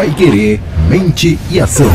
Pai 0.00 0.14
Querer, 0.14 0.58
mente 0.88 1.38
e 1.50 1.60
ação. 1.60 1.86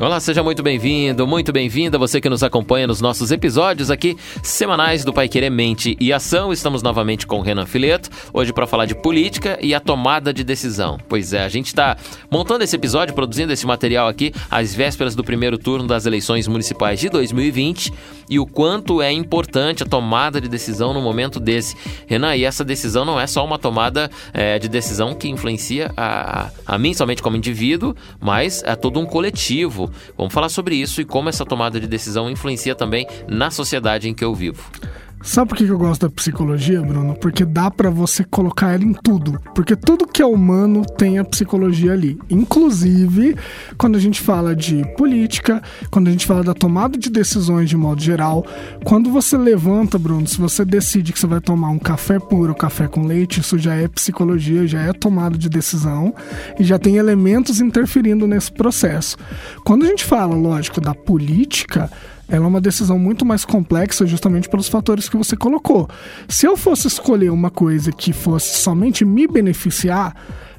Olá, 0.00 0.18
seja 0.18 0.42
muito 0.42 0.62
bem-vindo, 0.62 1.26
muito 1.26 1.52
bem-vinda 1.52 1.98
você 1.98 2.22
que 2.22 2.30
nos 2.30 2.42
acompanha 2.42 2.86
nos 2.86 3.02
nossos 3.02 3.30
episódios 3.30 3.90
aqui 3.90 4.16
semanais 4.42 5.04
do 5.04 5.12
Pai 5.12 5.28
Querer 5.28 5.50
Mente 5.50 5.94
e 6.00 6.10
Ação. 6.10 6.54
Estamos 6.54 6.82
novamente 6.82 7.26
com 7.26 7.38
o 7.38 7.42
Renan 7.42 7.66
Fileto, 7.66 8.08
hoje 8.32 8.50
para 8.50 8.66
falar 8.66 8.86
de 8.86 8.94
política 8.94 9.58
e 9.60 9.74
a 9.74 9.78
tomada 9.78 10.32
de 10.32 10.42
decisão. 10.42 10.96
Pois 11.06 11.34
é, 11.34 11.44
a 11.44 11.50
gente 11.50 11.66
está 11.66 11.98
montando 12.30 12.64
esse 12.64 12.74
episódio, 12.74 13.14
produzindo 13.14 13.52
esse 13.52 13.66
material 13.66 14.08
aqui 14.08 14.32
às 14.50 14.74
vésperas 14.74 15.14
do 15.14 15.22
primeiro 15.22 15.58
turno 15.58 15.86
das 15.86 16.06
eleições 16.06 16.48
municipais 16.48 16.98
de 16.98 17.10
2020 17.10 17.92
e 18.30 18.38
o 18.38 18.46
quanto 18.46 19.02
é 19.02 19.12
importante 19.12 19.82
a 19.82 19.86
tomada 19.86 20.40
de 20.40 20.48
decisão 20.48 20.94
no 20.94 21.02
momento 21.02 21.38
desse. 21.38 21.76
Renan, 22.06 22.34
e 22.36 22.44
essa 22.44 22.64
decisão 22.64 23.04
não 23.04 23.20
é 23.20 23.26
só 23.26 23.44
uma 23.44 23.58
tomada 23.58 24.10
é, 24.32 24.58
de 24.58 24.66
decisão 24.66 25.12
que 25.14 25.28
influencia 25.28 25.92
a, 25.94 26.48
a 26.64 26.78
mim 26.78 26.94
somente 26.94 27.22
como 27.22 27.36
indivíduo, 27.36 27.94
mas 28.18 28.62
é 28.62 28.74
todo 28.74 28.98
um 28.98 29.04
coletivo 29.04 29.89
Vamos 30.16 30.32
falar 30.32 30.48
sobre 30.48 30.76
isso 30.76 31.00
e 31.00 31.04
como 31.04 31.28
essa 31.28 31.44
tomada 31.44 31.80
de 31.80 31.86
decisão 31.86 32.30
influencia 32.30 32.74
também 32.74 33.06
na 33.28 33.50
sociedade 33.50 34.08
em 34.08 34.14
que 34.14 34.24
eu 34.24 34.34
vivo. 34.34 34.70
Sabe 35.22 35.50
por 35.50 35.58
que 35.58 35.64
eu 35.64 35.78
gosto 35.78 36.02
da 36.02 36.10
psicologia, 36.10 36.80
Bruno? 36.80 37.14
Porque 37.14 37.44
dá 37.44 37.70
para 37.70 37.90
você 37.90 38.24
colocar 38.24 38.72
ela 38.72 38.82
em 38.82 38.94
tudo. 38.94 39.38
Porque 39.54 39.76
tudo 39.76 40.06
que 40.06 40.22
é 40.22 40.26
humano 40.26 40.82
tem 40.96 41.18
a 41.18 41.24
psicologia 41.24 41.92
ali. 41.92 42.18
Inclusive, 42.30 43.36
quando 43.76 43.96
a 43.96 44.00
gente 44.00 44.18
fala 44.18 44.56
de 44.56 44.82
política, 44.96 45.62
quando 45.90 46.08
a 46.08 46.10
gente 46.10 46.26
fala 46.26 46.42
da 46.42 46.54
tomada 46.54 46.98
de 46.98 47.10
decisões 47.10 47.68
de 47.68 47.76
modo 47.76 48.00
geral, 48.00 48.46
quando 48.82 49.10
você 49.10 49.36
levanta, 49.36 49.98
Bruno, 49.98 50.26
se 50.26 50.38
você 50.38 50.64
decide 50.64 51.12
que 51.12 51.18
você 51.18 51.26
vai 51.26 51.40
tomar 51.40 51.68
um 51.68 51.78
café 51.78 52.18
puro, 52.18 52.54
café 52.54 52.88
com 52.88 53.06
leite, 53.06 53.40
isso 53.40 53.58
já 53.58 53.74
é 53.74 53.86
psicologia, 53.88 54.66
já 54.66 54.80
é 54.80 54.92
tomada 54.94 55.36
de 55.36 55.50
decisão 55.50 56.14
e 56.58 56.64
já 56.64 56.78
tem 56.78 56.96
elementos 56.96 57.60
interferindo 57.60 58.26
nesse 58.26 58.50
processo. 58.50 59.18
Quando 59.64 59.84
a 59.84 59.88
gente 59.88 60.04
fala, 60.04 60.34
lógico, 60.34 60.80
da 60.80 60.94
política, 60.94 61.90
ela 62.30 62.44
é 62.44 62.48
uma 62.48 62.60
decisão 62.60 62.98
muito 62.98 63.26
mais 63.26 63.44
complexa 63.44 64.06
justamente 64.06 64.48
pelos 64.48 64.68
fatores 64.68 65.08
que 65.08 65.16
você 65.16 65.36
colocou. 65.36 65.88
Se 66.28 66.46
eu 66.46 66.56
fosse 66.56 66.86
escolher 66.86 67.30
uma 67.30 67.50
coisa 67.50 67.90
que 67.90 68.12
fosse 68.12 68.58
somente 68.58 69.04
me 69.04 69.26
beneficiar, 69.26 70.14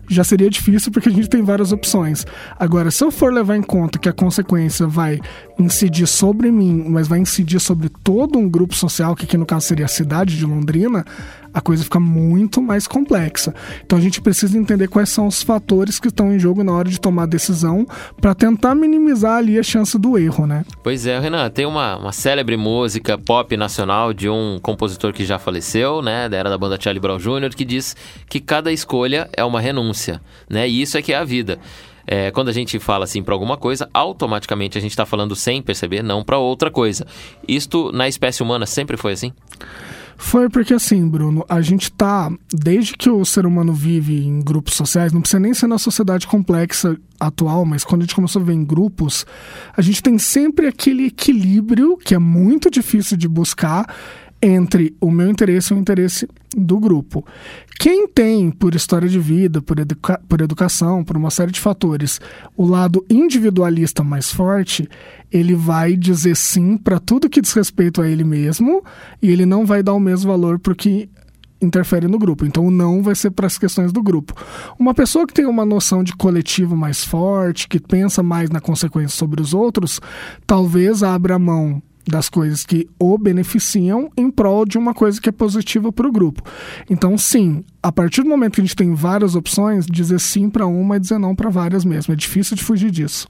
já 0.07 0.23
seria 0.23 0.49
difícil 0.49 0.91
porque 0.91 1.09
a 1.09 1.11
gente 1.11 1.29
tem 1.29 1.41
várias 1.41 1.71
opções. 1.71 2.25
Agora, 2.59 2.91
se 2.91 3.03
eu 3.03 3.11
for 3.11 3.33
levar 3.33 3.55
em 3.55 3.61
conta 3.61 3.99
que 3.99 4.09
a 4.09 4.13
consequência 4.13 4.87
vai 4.87 5.19
incidir 5.57 6.07
sobre 6.07 6.51
mim, 6.51 6.85
mas 6.87 7.07
vai 7.07 7.19
incidir 7.19 7.59
sobre 7.59 7.89
todo 7.89 8.37
um 8.37 8.49
grupo 8.49 8.75
social, 8.75 9.15
que 9.15 9.25
aqui 9.25 9.37
no 9.37 9.45
caso 9.45 9.67
seria 9.67 9.85
a 9.85 9.89
cidade 9.89 10.37
de 10.37 10.45
Londrina, 10.45 11.05
a 11.53 11.59
coisa 11.59 11.83
fica 11.83 11.99
muito 11.99 12.61
mais 12.61 12.87
complexa. 12.87 13.53
Então 13.85 13.97
a 13.97 14.01
gente 14.01 14.21
precisa 14.21 14.57
entender 14.57 14.87
quais 14.87 15.09
são 15.09 15.27
os 15.27 15.43
fatores 15.43 15.99
que 15.99 16.07
estão 16.07 16.33
em 16.33 16.39
jogo 16.39 16.63
na 16.63 16.71
hora 16.71 16.89
de 16.89 16.99
tomar 16.99 17.23
a 17.23 17.25
decisão 17.27 17.85
para 18.19 18.33
tentar 18.33 18.73
minimizar 18.73 19.37
ali 19.37 19.59
a 19.59 19.63
chance 19.63 19.97
do 19.97 20.17
erro, 20.17 20.47
né? 20.47 20.63
Pois 20.83 21.05
é, 21.05 21.19
Renan, 21.19 21.49
tem 21.49 21.65
uma, 21.65 21.97
uma 21.97 22.11
célebre 22.11 22.55
música 22.55 23.17
pop 23.17 23.55
nacional 23.57 24.13
de 24.13 24.29
um 24.29 24.59
compositor 24.61 25.13
que 25.13 25.25
já 25.25 25.37
faleceu, 25.37 26.01
né, 26.01 26.29
da 26.29 26.37
era 26.37 26.49
da 26.49 26.57
banda 26.57 26.79
Charlie 26.79 27.01
Brown 27.01 27.17
Jr., 27.17 27.49
que 27.55 27.65
diz 27.65 27.95
que 28.29 28.39
cada 28.39 28.71
escolha 28.71 29.29
é 29.35 29.43
uma 29.43 29.59
renúncia, 29.59 29.90
né? 30.49 30.67
E 30.67 30.81
isso 30.81 30.97
é 30.97 31.01
que 31.01 31.13
é 31.13 31.17
a 31.17 31.23
vida. 31.23 31.59
É, 32.05 32.31
quando 32.31 32.49
a 32.49 32.53
gente 32.53 32.79
fala 32.79 33.05
assim 33.05 33.21
para 33.21 33.33
alguma 33.33 33.57
coisa, 33.57 33.89
automaticamente 33.93 34.77
a 34.77 34.81
gente 34.81 34.91
está 34.91 35.05
falando 35.05 35.35
sem 35.35 35.61
perceber, 35.61 36.03
não 36.03 36.23
para 36.23 36.37
outra 36.37 36.71
coisa. 36.71 37.05
Isto 37.47 37.91
na 37.91 38.07
espécie 38.07 38.41
humana 38.41 38.65
sempre 38.65 38.97
foi 38.97 39.13
assim? 39.13 39.31
Foi 40.23 40.49
porque 40.49 40.73
assim, 40.73 41.07
Bruno, 41.07 41.43
a 41.49 41.61
gente 41.61 41.91
tá, 41.91 42.31
desde 42.53 42.93
que 42.93 43.09
o 43.09 43.25
ser 43.25 43.45
humano 43.45 43.73
vive 43.73 44.23
em 44.23 44.39
grupos 44.39 44.75
sociais, 44.75 45.11
não 45.11 45.19
precisa 45.19 45.39
nem 45.39 45.51
ser 45.51 45.65
na 45.65 45.79
sociedade 45.79 46.27
complexa 46.27 46.95
atual, 47.19 47.65
mas 47.65 47.83
quando 47.83 48.01
a 48.01 48.05
gente 48.05 48.15
começou 48.15 48.41
a 48.41 48.45
ver 48.45 48.53
em 48.53 48.63
grupos, 48.63 49.25
a 49.75 49.81
gente 49.81 50.01
tem 50.01 50.19
sempre 50.19 50.67
aquele 50.67 51.07
equilíbrio 51.07 51.97
que 51.97 52.13
é 52.13 52.19
muito 52.19 52.69
difícil 52.69 53.17
de 53.17 53.27
buscar 53.27 53.93
entre 54.41 54.95
o 54.99 55.11
meu 55.11 55.29
interesse 55.29 55.73
e 55.73 55.77
o 55.77 55.79
interesse 55.79 56.27
do 56.55 56.79
grupo. 56.79 57.25
Quem 57.79 58.07
tem, 58.07 58.51
por 58.51 58.75
história 58.75 59.07
de 59.07 59.19
vida, 59.19 59.61
por, 59.61 59.79
educa 59.79 60.19
por 60.27 60.41
educação, 60.41 61.03
por 61.03 61.15
uma 61.15 61.29
série 61.29 61.51
de 61.51 61.59
fatores, 61.59 62.19
o 62.57 62.65
lado 62.65 63.05
individualista 63.09 64.03
mais 64.03 64.31
forte, 64.31 64.87
ele 65.31 65.55
vai 65.55 65.95
dizer 65.95 66.35
sim 66.35 66.77
para 66.77 66.99
tudo 66.99 67.29
que 67.29 67.41
diz 67.41 67.53
respeito 67.53 68.01
a 68.01 68.07
ele 68.07 68.23
mesmo 68.23 68.83
e 69.21 69.29
ele 69.29 69.45
não 69.45 69.65
vai 69.65 69.81
dar 69.81 69.93
o 69.93 69.99
mesmo 69.99 70.31
valor 70.31 70.59
para 70.59 70.75
que 70.75 71.09
interfere 71.61 72.07
no 72.07 72.17
grupo. 72.17 72.45
Então 72.45 72.65
o 72.65 72.71
não 72.71 73.03
vai 73.03 73.13
ser 73.15 73.31
para 73.31 73.47
as 73.47 73.57
questões 73.57 73.91
do 73.91 74.01
grupo. 74.01 74.33
Uma 74.79 74.93
pessoa 74.93 75.27
que 75.27 75.33
tem 75.33 75.45
uma 75.45 75.65
noção 75.65 76.03
de 76.03 76.15
coletivo 76.15 76.75
mais 76.75 77.03
forte, 77.03 77.67
que 77.67 77.79
pensa 77.79 78.23
mais 78.23 78.49
na 78.49 78.59
consequência 78.59 79.15
sobre 79.15 79.41
os 79.41 79.53
outros, 79.53 80.01
talvez 80.45 81.03
abra 81.03 81.37
mão 81.37 81.81
das 82.07 82.29
coisas 82.29 82.65
que 82.65 82.87
o 82.99 83.17
beneficiam 83.17 84.09
em 84.17 84.29
prol 84.29 84.65
de 84.65 84.77
uma 84.77 84.93
coisa 84.93 85.19
que 85.19 85.29
é 85.29 85.31
positiva 85.31 85.91
para 85.91 86.07
o 86.07 86.11
grupo. 86.11 86.41
Então, 86.89 87.17
sim, 87.17 87.63
a 87.81 87.91
partir 87.91 88.23
do 88.23 88.29
momento 88.29 88.55
que 88.55 88.61
a 88.61 88.63
gente 88.63 88.75
tem 88.75 88.93
várias 88.93 89.35
opções, 89.35 89.85
dizer 89.85 90.19
sim 90.19 90.49
para 90.49 90.65
uma 90.65 90.97
e 90.97 90.99
dizer 90.99 91.19
não 91.19 91.35
para 91.35 91.49
várias 91.49 91.85
mesmo. 91.85 92.13
É 92.13 92.15
difícil 92.15 92.55
de 92.55 92.63
fugir 92.63 92.91
disso. 92.91 93.27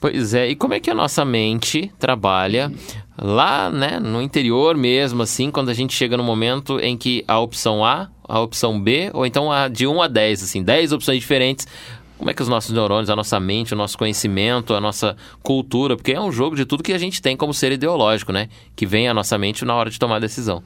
Pois 0.00 0.34
é, 0.34 0.50
e 0.50 0.54
como 0.54 0.74
é 0.74 0.80
que 0.80 0.90
a 0.90 0.94
nossa 0.94 1.24
mente 1.24 1.90
trabalha 1.98 2.70
lá, 3.16 3.70
né, 3.70 3.98
no 3.98 4.20
interior 4.20 4.76
mesmo, 4.76 5.22
assim, 5.22 5.50
quando 5.50 5.70
a 5.70 5.74
gente 5.74 5.94
chega 5.94 6.16
no 6.16 6.22
momento 6.22 6.78
em 6.78 6.96
que 6.96 7.24
a 7.26 7.38
opção 7.38 7.84
A, 7.84 8.10
a 8.28 8.40
opção 8.40 8.80
B, 8.80 9.10
ou 9.14 9.24
então 9.24 9.50
a 9.50 9.68
de 9.68 9.86
1 9.86 10.02
a 10.02 10.08
10, 10.08 10.42
assim, 10.42 10.62
10 10.62 10.92
opções 10.92 11.20
diferentes, 11.20 11.66
como 12.18 12.30
é 12.30 12.34
que 12.34 12.42
os 12.42 12.48
nossos 12.48 12.72
neurônios, 12.72 13.10
a 13.10 13.16
nossa 13.16 13.38
mente, 13.40 13.74
o 13.74 13.76
nosso 13.76 13.98
conhecimento, 13.98 14.74
a 14.74 14.80
nossa 14.80 15.16
cultura, 15.42 15.96
porque 15.96 16.12
é 16.12 16.20
um 16.20 16.30
jogo 16.30 16.54
de 16.56 16.64
tudo 16.64 16.82
que 16.82 16.92
a 16.92 16.98
gente 16.98 17.20
tem 17.20 17.36
como 17.36 17.52
ser 17.52 17.72
ideológico, 17.72 18.32
né? 18.32 18.48
Que 18.76 18.86
vem 18.86 19.08
à 19.08 19.14
nossa 19.14 19.36
mente 19.36 19.64
na 19.64 19.74
hora 19.74 19.90
de 19.90 19.98
tomar 19.98 20.16
a 20.16 20.20
decisão. 20.20 20.62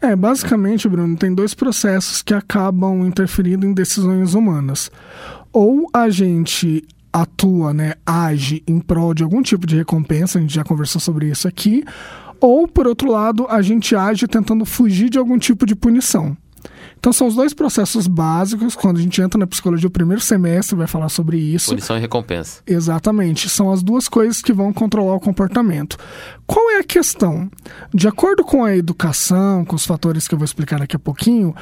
É, 0.00 0.14
basicamente, 0.14 0.88
Bruno, 0.88 1.16
tem 1.16 1.34
dois 1.34 1.52
processos 1.52 2.22
que 2.22 2.32
acabam 2.32 3.06
interferindo 3.06 3.66
em 3.66 3.74
decisões 3.74 4.34
humanas. 4.34 4.90
Ou 5.52 5.88
a 5.92 6.08
gente 6.08 6.84
atua, 7.12 7.72
né, 7.72 7.94
age 8.04 8.62
em 8.66 8.80
prol 8.80 9.14
de 9.14 9.22
algum 9.22 9.40
tipo 9.40 9.66
de 9.68 9.76
recompensa, 9.76 10.38
a 10.38 10.42
gente 10.42 10.52
já 10.52 10.64
conversou 10.64 11.00
sobre 11.00 11.30
isso 11.30 11.46
aqui, 11.46 11.84
ou 12.40 12.66
por 12.66 12.88
outro 12.88 13.10
lado, 13.10 13.46
a 13.48 13.62
gente 13.62 13.94
age 13.94 14.26
tentando 14.26 14.64
fugir 14.64 15.08
de 15.08 15.18
algum 15.18 15.38
tipo 15.38 15.64
de 15.64 15.76
punição. 15.76 16.36
Então 17.04 17.12
são 17.12 17.26
os 17.26 17.34
dois 17.34 17.52
processos 17.52 18.06
básicos. 18.06 18.74
Quando 18.74 18.96
a 18.96 19.02
gente 19.02 19.20
entra 19.20 19.38
na 19.38 19.46
psicologia, 19.46 19.86
o 19.86 19.90
primeiro 19.90 20.22
semestre 20.22 20.74
vai 20.74 20.86
falar 20.86 21.10
sobre 21.10 21.36
isso. 21.36 21.68
Punição 21.68 21.98
e 21.98 22.00
recompensa. 22.00 22.62
Exatamente. 22.66 23.46
São 23.50 23.70
as 23.70 23.82
duas 23.82 24.08
coisas 24.08 24.40
que 24.40 24.54
vão 24.54 24.72
controlar 24.72 25.14
o 25.14 25.20
comportamento. 25.20 25.98
Qual 26.46 26.70
é 26.70 26.78
a 26.78 26.82
questão? 26.82 27.50
De 27.92 28.08
acordo 28.08 28.42
com 28.42 28.64
a 28.64 28.74
educação, 28.74 29.66
com 29.66 29.76
os 29.76 29.84
fatores 29.84 30.26
que 30.26 30.34
eu 30.34 30.38
vou 30.38 30.46
explicar 30.46 30.78
daqui 30.78 30.96
a 30.96 30.98
pouquinho, 30.98 31.54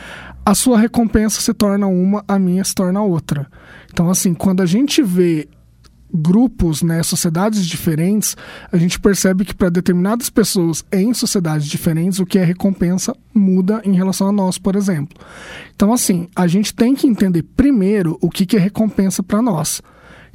a 0.47 0.55
sua 0.55 0.79
recompensa 0.79 1.41
se 1.41 1.53
torna 1.53 1.89
uma, 1.89 2.25
a 2.29 2.39
minha 2.39 2.63
se 2.63 2.73
torna 2.73 3.03
outra. 3.03 3.49
Então, 3.93 4.09
assim, 4.09 4.35
quando 4.35 4.63
a 4.63 4.67
gente 4.67 5.03
vê 5.03 5.49
grupos, 6.13 6.83
né, 6.83 7.03
sociedades 7.03 7.67
diferentes, 7.67 8.37
a 8.71 8.77
gente 8.77 9.01
percebe 9.01 9.45
que 9.45 9.55
para 9.55 9.71
determinadas 9.71 10.29
pessoas 10.29 10.85
em 10.93 11.13
sociedades 11.15 11.67
diferentes, 11.67 12.19
o 12.19 12.27
que 12.27 12.39
é 12.39 12.45
recompensa 12.45 13.17
muda 13.35 13.81
em 13.85 13.95
relação 13.95 14.29
a 14.29 14.33
nós, 14.33 14.59
por 14.59 14.77
exemplo. 14.77 15.19
Então, 15.75 15.93
assim, 15.93 16.29
a 16.37 16.47
gente 16.47 16.75
tem 16.75 16.95
que 16.95 17.07
entender 17.07 17.43
primeiro 17.43 18.19
o 18.21 18.29
que, 18.29 18.45
que 18.45 18.57
é 18.57 18.61
recompensa 18.61 19.23
para 19.23 19.41
nós. 19.41 19.83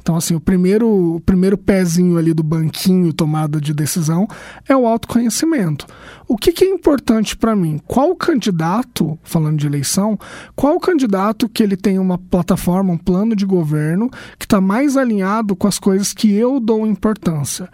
Então, 0.08 0.16
assim, 0.16 0.34
o 0.34 0.40
primeiro, 0.40 1.16
o 1.16 1.20
primeiro 1.20 1.58
pezinho 1.58 2.16
ali 2.16 2.32
do 2.32 2.42
banquinho 2.42 3.12
tomada 3.12 3.60
de 3.60 3.74
decisão 3.74 4.26
é 4.66 4.74
o 4.74 4.86
autoconhecimento. 4.86 5.86
O 6.26 6.34
que, 6.34 6.50
que 6.50 6.64
é 6.64 6.66
importante 6.66 7.36
para 7.36 7.54
mim? 7.54 7.78
Qual 7.86 8.16
candidato, 8.16 9.18
falando 9.22 9.58
de 9.58 9.66
eleição, 9.66 10.18
qual 10.56 10.80
candidato 10.80 11.46
que 11.46 11.62
ele 11.62 11.76
tem 11.76 11.98
uma 11.98 12.16
plataforma, 12.16 12.94
um 12.94 12.96
plano 12.96 13.36
de 13.36 13.44
governo 13.44 14.08
que 14.38 14.46
está 14.46 14.62
mais 14.62 14.96
alinhado 14.96 15.54
com 15.54 15.68
as 15.68 15.78
coisas 15.78 16.14
que 16.14 16.32
eu 16.32 16.58
dou 16.58 16.86
importância? 16.86 17.68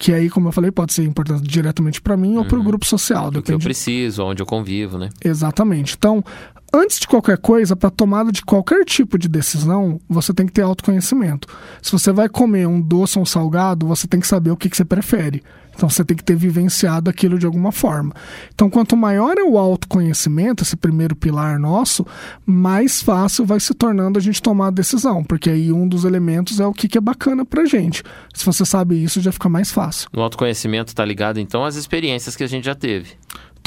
que 0.00 0.12
aí, 0.12 0.30
como 0.30 0.46
eu 0.46 0.52
falei, 0.52 0.70
pode 0.70 0.92
ser 0.92 1.02
importante 1.02 1.42
diretamente 1.42 2.00
para 2.00 2.16
mim 2.16 2.34
uhum. 2.34 2.38
ou 2.38 2.44
para 2.44 2.58
o 2.58 2.62
grupo 2.62 2.86
social. 2.86 3.32
Do 3.32 3.42
que 3.42 3.52
eu 3.52 3.58
preciso, 3.58 4.22
onde 4.22 4.40
eu 4.40 4.46
convivo, 4.46 4.96
né? 4.96 5.08
Exatamente. 5.24 5.96
Então, 5.98 6.24
antes 6.72 6.98
de 6.98 7.06
qualquer 7.06 7.38
coisa, 7.38 7.76
para 7.76 7.90
tomada 7.90 8.30
de 8.30 8.42
qualquer 8.42 8.84
tipo 8.84 9.18
de 9.18 9.28
decisão, 9.28 10.00
você 10.08 10.32
tem 10.32 10.46
que 10.46 10.52
ter 10.52 10.62
autoconhecimento. 10.62 11.48
Se 11.82 11.92
você 11.92 12.12
vai 12.12 12.28
comer 12.28 12.66
um 12.66 12.80
doce 12.80 13.18
ou 13.18 13.22
um 13.22 13.26
salgado, 13.26 13.86
você 13.86 14.06
tem 14.06 14.20
que 14.20 14.26
saber 14.26 14.50
o 14.50 14.56
que, 14.56 14.68
que 14.68 14.76
você 14.76 14.84
prefere. 14.84 15.42
Então 15.78 15.88
você 15.88 16.04
tem 16.04 16.16
que 16.16 16.24
ter 16.24 16.34
vivenciado 16.34 17.08
aquilo 17.08 17.38
de 17.38 17.46
alguma 17.46 17.70
forma. 17.70 18.12
Então, 18.52 18.68
quanto 18.68 18.96
maior 18.96 19.38
é 19.38 19.44
o 19.44 19.56
autoconhecimento, 19.56 20.64
esse 20.64 20.76
primeiro 20.76 21.14
pilar 21.14 21.56
nosso, 21.56 22.04
mais 22.44 23.00
fácil 23.00 23.46
vai 23.46 23.60
se 23.60 23.72
tornando 23.72 24.18
a 24.18 24.22
gente 24.22 24.42
tomar 24.42 24.66
a 24.66 24.70
decisão, 24.72 25.22
porque 25.22 25.48
aí 25.48 25.70
um 25.70 25.86
dos 25.86 26.04
elementos 26.04 26.58
é 26.58 26.66
o 26.66 26.72
que, 26.72 26.88
que 26.88 26.98
é 26.98 27.00
bacana 27.00 27.44
pra 27.44 27.64
gente. 27.64 28.02
Se 28.34 28.44
você 28.44 28.64
sabe 28.64 29.00
isso, 29.00 29.20
já 29.20 29.30
fica 29.30 29.48
mais 29.48 29.70
fácil. 29.70 30.08
O 30.16 30.20
autoconhecimento 30.20 30.88
está 30.88 31.04
ligado, 31.04 31.38
então, 31.38 31.64
às 31.64 31.76
experiências 31.76 32.34
que 32.34 32.42
a 32.42 32.48
gente 32.48 32.64
já 32.64 32.74
teve. 32.74 33.10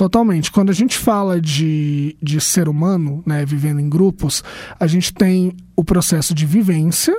Totalmente. 0.01 0.51
Quando 0.51 0.71
a 0.71 0.74
gente 0.74 0.98
fala 0.98 1.39
de, 1.39 2.18
de 2.19 2.42
ser 2.42 2.68
humano, 2.68 3.21
né, 3.24 3.45
vivendo 3.45 3.80
em 3.80 3.88
grupos, 3.88 4.44
a 4.80 4.88
gente 4.88 5.13
tem 5.13 5.56
o 5.75 5.83
processo 5.83 6.33
de 6.33 6.44
vivência. 6.44 7.15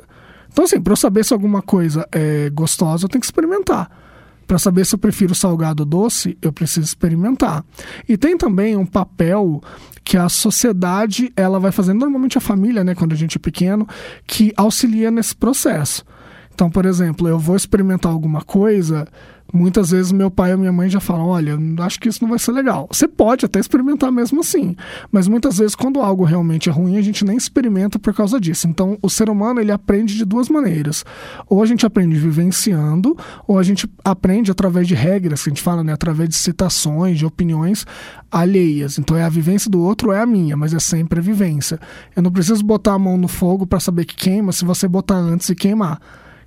Então, 0.52 0.64
assim, 0.64 0.80
para 0.80 0.92
eu 0.92 0.96
saber 0.96 1.24
se 1.24 1.32
alguma 1.32 1.62
coisa 1.62 2.04
é 2.10 2.50
gostosa, 2.50 3.04
eu 3.04 3.08
tenho 3.08 3.20
que 3.20 3.26
experimentar. 3.26 3.88
Para 4.48 4.58
saber 4.58 4.84
se 4.84 4.96
eu 4.96 4.98
prefiro 4.98 5.32
salgado 5.32 5.84
ou 5.84 5.88
doce, 5.88 6.36
eu 6.42 6.52
preciso 6.52 6.84
experimentar. 6.84 7.64
E 8.08 8.16
tem 8.16 8.36
também 8.36 8.76
um 8.76 8.84
papel 8.84 9.62
que 10.02 10.16
a 10.16 10.28
sociedade 10.28 11.32
ela 11.36 11.60
vai 11.60 11.70
fazendo, 11.70 12.00
normalmente 12.00 12.36
a 12.36 12.40
família, 12.40 12.82
né, 12.82 12.96
quando 12.96 13.12
a 13.12 13.16
gente 13.16 13.36
é 13.36 13.40
pequeno, 13.40 13.86
que 14.26 14.52
auxilia 14.56 15.08
nesse 15.08 15.36
processo. 15.36 16.04
Então, 16.52 16.68
por 16.68 16.84
exemplo, 16.84 17.28
eu 17.28 17.38
vou 17.38 17.54
experimentar 17.54 18.10
alguma 18.10 18.42
coisa, 18.42 19.06
muitas 19.52 19.90
vezes 19.90 20.10
meu 20.10 20.30
pai 20.30 20.52
ou 20.52 20.58
minha 20.58 20.72
mãe 20.72 20.88
já 20.88 21.00
falam: 21.00 21.26
olha, 21.26 21.58
acho 21.80 22.00
que 22.00 22.08
isso 22.08 22.22
não 22.22 22.30
vai 22.30 22.38
ser 22.38 22.52
legal. 22.52 22.88
Você 22.90 23.06
pode 23.06 23.44
até 23.44 23.60
experimentar 23.60 24.10
mesmo 24.10 24.40
assim, 24.40 24.74
mas 25.10 25.28
muitas 25.28 25.58
vezes, 25.58 25.74
quando 25.74 26.00
algo 26.00 26.24
realmente 26.24 26.68
é 26.68 26.72
ruim, 26.72 26.96
a 26.96 27.02
gente 27.02 27.24
nem 27.24 27.36
experimenta 27.36 27.98
por 27.98 28.14
causa 28.14 28.40
disso. 28.40 28.66
Então, 28.66 28.98
o 29.02 29.10
ser 29.10 29.28
humano 29.28 29.60
ele 29.60 29.70
aprende 29.70 30.16
de 30.16 30.24
duas 30.24 30.48
maneiras: 30.48 31.04
ou 31.48 31.62
a 31.62 31.66
gente 31.66 31.84
aprende 31.84 32.18
vivenciando, 32.18 33.16
ou 33.46 33.58
a 33.58 33.62
gente 33.62 33.88
aprende 34.04 34.50
através 34.50 34.88
de 34.88 34.94
regras, 34.94 35.42
que 35.42 35.50
a 35.50 35.52
gente 35.52 35.62
fala, 35.62 35.84
né, 35.84 35.92
através 35.92 36.28
de 36.28 36.36
citações, 36.36 37.18
de 37.18 37.26
opiniões 37.26 37.86
alheias. 38.30 38.98
Então, 38.98 39.16
é 39.16 39.24
a 39.24 39.28
vivência 39.28 39.70
do 39.70 39.80
outro, 39.80 40.08
ou 40.08 40.14
é 40.14 40.20
a 40.20 40.26
minha, 40.26 40.56
mas 40.56 40.72
é 40.72 40.78
sempre 40.78 41.18
a 41.18 41.22
vivência. 41.22 41.78
Eu 42.16 42.22
não 42.22 42.30
preciso 42.30 42.64
botar 42.64 42.94
a 42.94 42.98
mão 42.98 43.16
no 43.18 43.28
fogo 43.28 43.66
para 43.66 43.78
saber 43.80 44.06
que 44.06 44.16
queima 44.16 44.52
se 44.52 44.64
você 44.64 44.88
botar 44.88 45.16
antes 45.16 45.48
e 45.50 45.54
queimar. 45.54 46.00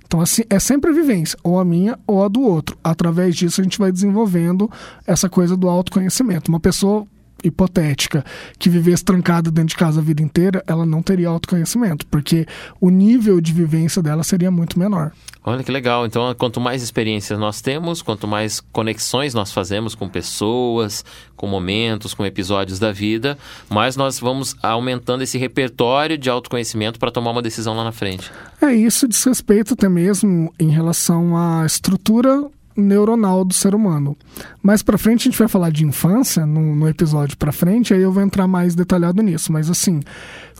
Então, 0.06 0.20
assim, 0.20 0.42
é 0.48 0.58
sempre 0.58 0.90
a 0.90 0.94
vivência, 0.94 1.38
ou 1.42 1.58
a 1.58 1.64
minha 1.64 1.98
ou 2.06 2.24
a 2.24 2.28
do 2.28 2.40
outro. 2.40 2.78
Através 2.82 3.34
disso, 3.34 3.60
a 3.60 3.64
gente 3.64 3.78
vai 3.78 3.90
desenvolvendo 3.90 4.70
essa 5.06 5.28
coisa 5.28 5.56
do 5.56 5.68
autoconhecimento. 5.68 6.48
Uma 6.50 6.60
pessoa 6.60 7.06
hipotética 7.46 8.24
que 8.58 8.68
vivesse 8.68 9.04
trancada 9.04 9.50
dentro 9.50 9.70
de 9.70 9.76
casa 9.76 10.00
a 10.00 10.02
vida 10.02 10.22
inteira, 10.22 10.62
ela 10.66 10.84
não 10.84 11.02
teria 11.02 11.28
autoconhecimento, 11.28 12.06
porque 12.06 12.46
o 12.80 12.90
nível 12.90 13.40
de 13.40 13.52
vivência 13.52 14.02
dela 14.02 14.22
seria 14.22 14.50
muito 14.50 14.78
menor. 14.78 15.12
Olha 15.44 15.62
que 15.62 15.70
legal. 15.70 16.04
Então, 16.04 16.34
quanto 16.34 16.60
mais 16.60 16.82
experiências 16.82 17.38
nós 17.38 17.60
temos, 17.60 18.02
quanto 18.02 18.26
mais 18.26 18.60
conexões 18.72 19.32
nós 19.32 19.52
fazemos 19.52 19.94
com 19.94 20.08
pessoas, 20.08 21.04
com 21.36 21.46
momentos, 21.46 22.14
com 22.14 22.26
episódios 22.26 22.80
da 22.80 22.90
vida, 22.90 23.38
mais 23.70 23.96
nós 23.96 24.18
vamos 24.18 24.56
aumentando 24.60 25.22
esse 25.22 25.38
repertório 25.38 26.18
de 26.18 26.28
autoconhecimento 26.28 26.98
para 26.98 27.12
tomar 27.12 27.30
uma 27.30 27.42
decisão 27.42 27.76
lá 27.76 27.84
na 27.84 27.92
frente. 27.92 28.30
É 28.60 28.74
isso 28.74 29.06
diz 29.06 29.22
respeito 29.22 29.74
até 29.74 29.88
mesmo 29.88 30.52
em 30.58 30.70
relação 30.70 31.36
à 31.36 31.64
estrutura 31.64 32.44
neuronal 32.76 33.44
do 33.44 33.54
ser 33.54 33.74
humano. 33.74 34.16
Mais 34.62 34.82
para 34.82 34.98
frente 34.98 35.22
a 35.22 35.30
gente 35.30 35.38
vai 35.38 35.48
falar 35.48 35.70
de 35.70 35.84
infância 35.84 36.44
no, 36.44 36.74
no 36.74 36.88
episódio 36.88 37.36
para 37.36 37.52
frente, 37.52 37.94
aí 37.94 38.02
eu 38.02 38.12
vou 38.12 38.22
entrar 38.22 38.46
mais 38.46 38.74
detalhado 38.74 39.22
nisso. 39.22 39.52
Mas 39.52 39.70
assim, 39.70 40.00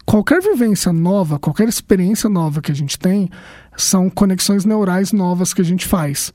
qualquer 0.05 0.41
vivência 0.41 0.93
nova, 0.93 1.39
qualquer 1.39 1.69
experiência 1.69 2.29
nova 2.29 2.61
que 2.61 2.73
a 2.73 2.75
gente 2.75 2.99
tem, 2.99 3.29
são 3.77 4.09
conexões 4.09 4.65
neurais 4.65 5.13
novas 5.13 5.53
que 5.53 5.61
a 5.61 5.65
gente 5.65 5.87
faz. 5.87 6.33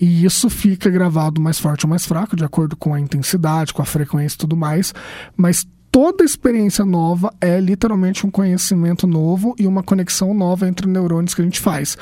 E 0.00 0.24
isso 0.24 0.48
fica 0.48 0.88
gravado 0.88 1.40
mais 1.40 1.58
forte 1.58 1.84
ou 1.84 1.90
mais 1.90 2.06
fraco, 2.06 2.36
de 2.36 2.44
acordo 2.44 2.76
com 2.76 2.94
a 2.94 3.00
intensidade, 3.00 3.74
com 3.74 3.82
a 3.82 3.86
frequência 3.86 4.36
e 4.36 4.38
tudo 4.38 4.56
mais. 4.56 4.94
Mas 5.36 5.66
toda 5.90 6.24
experiência 6.24 6.84
nova 6.84 7.32
é 7.40 7.58
literalmente 7.60 8.24
um 8.24 8.30
conhecimento 8.30 9.06
novo 9.06 9.54
e 9.58 9.66
uma 9.66 9.82
conexão 9.82 10.32
nova 10.32 10.68
entre 10.68 10.86
neurônios 10.86 11.34
que 11.34 11.40
a 11.40 11.44
gente 11.44 11.60
faz. 11.60 11.96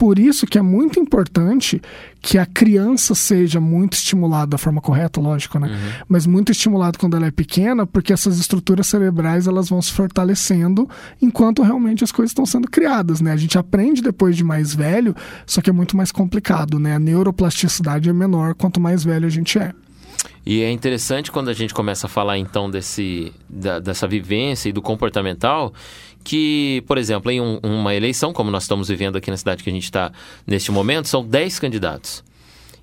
Por 0.00 0.18
isso 0.18 0.46
que 0.46 0.56
é 0.56 0.62
muito 0.62 0.98
importante 0.98 1.78
que 2.22 2.38
a 2.38 2.46
criança 2.46 3.14
seja 3.14 3.60
muito 3.60 3.92
estimulada 3.92 4.52
da 4.52 4.56
forma 4.56 4.80
correta, 4.80 5.20
lógico, 5.20 5.58
né? 5.58 5.68
Uhum. 5.68 6.04
Mas 6.08 6.26
muito 6.26 6.50
estimulada 6.50 6.96
quando 6.98 7.18
ela 7.18 7.26
é 7.26 7.30
pequena, 7.30 7.86
porque 7.86 8.10
essas 8.10 8.38
estruturas 8.38 8.86
cerebrais 8.86 9.46
elas 9.46 9.68
vão 9.68 9.82
se 9.82 9.92
fortalecendo 9.92 10.88
enquanto 11.20 11.62
realmente 11.62 12.02
as 12.02 12.10
coisas 12.10 12.30
estão 12.30 12.46
sendo 12.46 12.66
criadas, 12.70 13.20
né? 13.20 13.30
A 13.30 13.36
gente 13.36 13.58
aprende 13.58 14.00
depois 14.00 14.38
de 14.38 14.42
mais 14.42 14.74
velho, 14.74 15.14
só 15.44 15.60
que 15.60 15.68
é 15.68 15.72
muito 15.72 15.94
mais 15.94 16.10
complicado, 16.10 16.78
né? 16.78 16.94
A 16.94 16.98
neuroplasticidade 16.98 18.08
é 18.08 18.12
menor 18.14 18.54
quanto 18.54 18.80
mais 18.80 19.04
velho 19.04 19.26
a 19.26 19.30
gente 19.30 19.58
é. 19.58 19.74
E 20.44 20.62
é 20.62 20.70
interessante 20.70 21.30
quando 21.30 21.50
a 21.50 21.52
gente 21.52 21.74
começa 21.74 22.06
a 22.06 22.10
falar 22.10 22.38
então 22.38 22.70
desse, 22.70 23.32
da, 23.48 23.78
dessa 23.78 24.08
vivência 24.08 24.70
e 24.70 24.72
do 24.72 24.80
comportamental, 24.80 25.74
que, 26.22 26.82
por 26.86 26.98
exemplo, 26.98 27.30
em 27.30 27.40
um, 27.40 27.58
uma 27.62 27.94
eleição, 27.94 28.32
como 28.32 28.50
nós 28.50 28.64
estamos 28.64 28.88
vivendo 28.88 29.16
aqui 29.16 29.30
na 29.30 29.36
cidade 29.36 29.62
que 29.62 29.70
a 29.70 29.72
gente 29.72 29.84
está 29.84 30.12
neste 30.46 30.70
momento, 30.70 31.08
são 31.08 31.24
10 31.24 31.58
candidatos. 31.58 32.22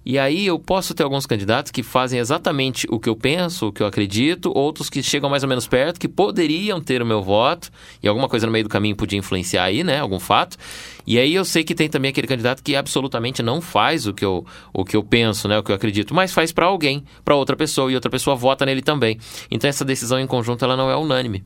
E 0.10 0.18
aí 0.18 0.48
eu 0.48 0.58
posso 0.58 0.94
ter 0.94 1.04
alguns 1.04 1.26
candidatos 1.26 1.70
que 1.70 1.84
fazem 1.84 2.18
exatamente 2.18 2.88
o 2.90 2.98
que 2.98 3.10
eu 3.10 3.16
penso, 3.18 3.68
o 3.68 3.74
que 3.74 3.84
eu 3.84 3.88
acredito, 3.88 4.50
outros 4.56 4.90
que 4.90 5.04
chegam 5.04 5.30
mais 5.30 5.44
ou 5.44 5.50
menos 5.50 5.68
perto, 5.68 6.00
que 6.00 6.08
poderiam 6.08 6.80
ter 6.80 7.02
o 7.02 7.06
meu 7.06 7.22
voto, 7.22 7.70
e 8.02 8.08
alguma 8.08 8.30
coisa 8.30 8.46
no 8.46 8.52
meio 8.54 8.64
do 8.64 8.70
caminho 8.70 8.96
podia 8.96 9.20
influenciar 9.20 9.66
aí, 9.66 9.84
né? 9.84 10.00
Algum 10.00 10.18
fato. 10.18 10.56
E 11.06 11.20
aí 11.20 11.36
eu 11.36 11.44
sei 11.44 11.62
que 11.62 11.76
tem 11.76 11.90
também 11.90 12.08
aquele 12.08 12.26
candidato 12.26 12.64
que 12.64 12.74
absolutamente 12.74 13.44
não 13.44 13.60
faz 13.60 14.08
o 14.08 14.14
que 14.14 14.24
eu, 14.24 14.46
o 14.74 14.86
que 14.86 14.96
eu 14.96 15.04
penso, 15.04 15.46
né? 15.50 15.60
O 15.60 15.64
que 15.64 15.74
eu 15.74 15.76
acredito, 15.76 16.14
mas 16.14 16.32
faz 16.32 16.54
para 16.54 16.68
alguém, 16.68 17.04
para 17.26 17.36
outra 17.36 17.58
pessoa, 17.58 17.92
e 17.92 17.96
outra 17.96 18.10
pessoa 18.10 18.34
vota 18.34 18.66
nele 18.66 18.82
também. 18.82 19.20
Então 19.52 19.70
essa 19.70 19.84
decisão 19.84 20.18
em 20.18 20.26
conjunto 20.26 20.64
ela 20.64 20.78
não 20.78 20.90
é 20.90 20.96
unânime. 20.96 21.44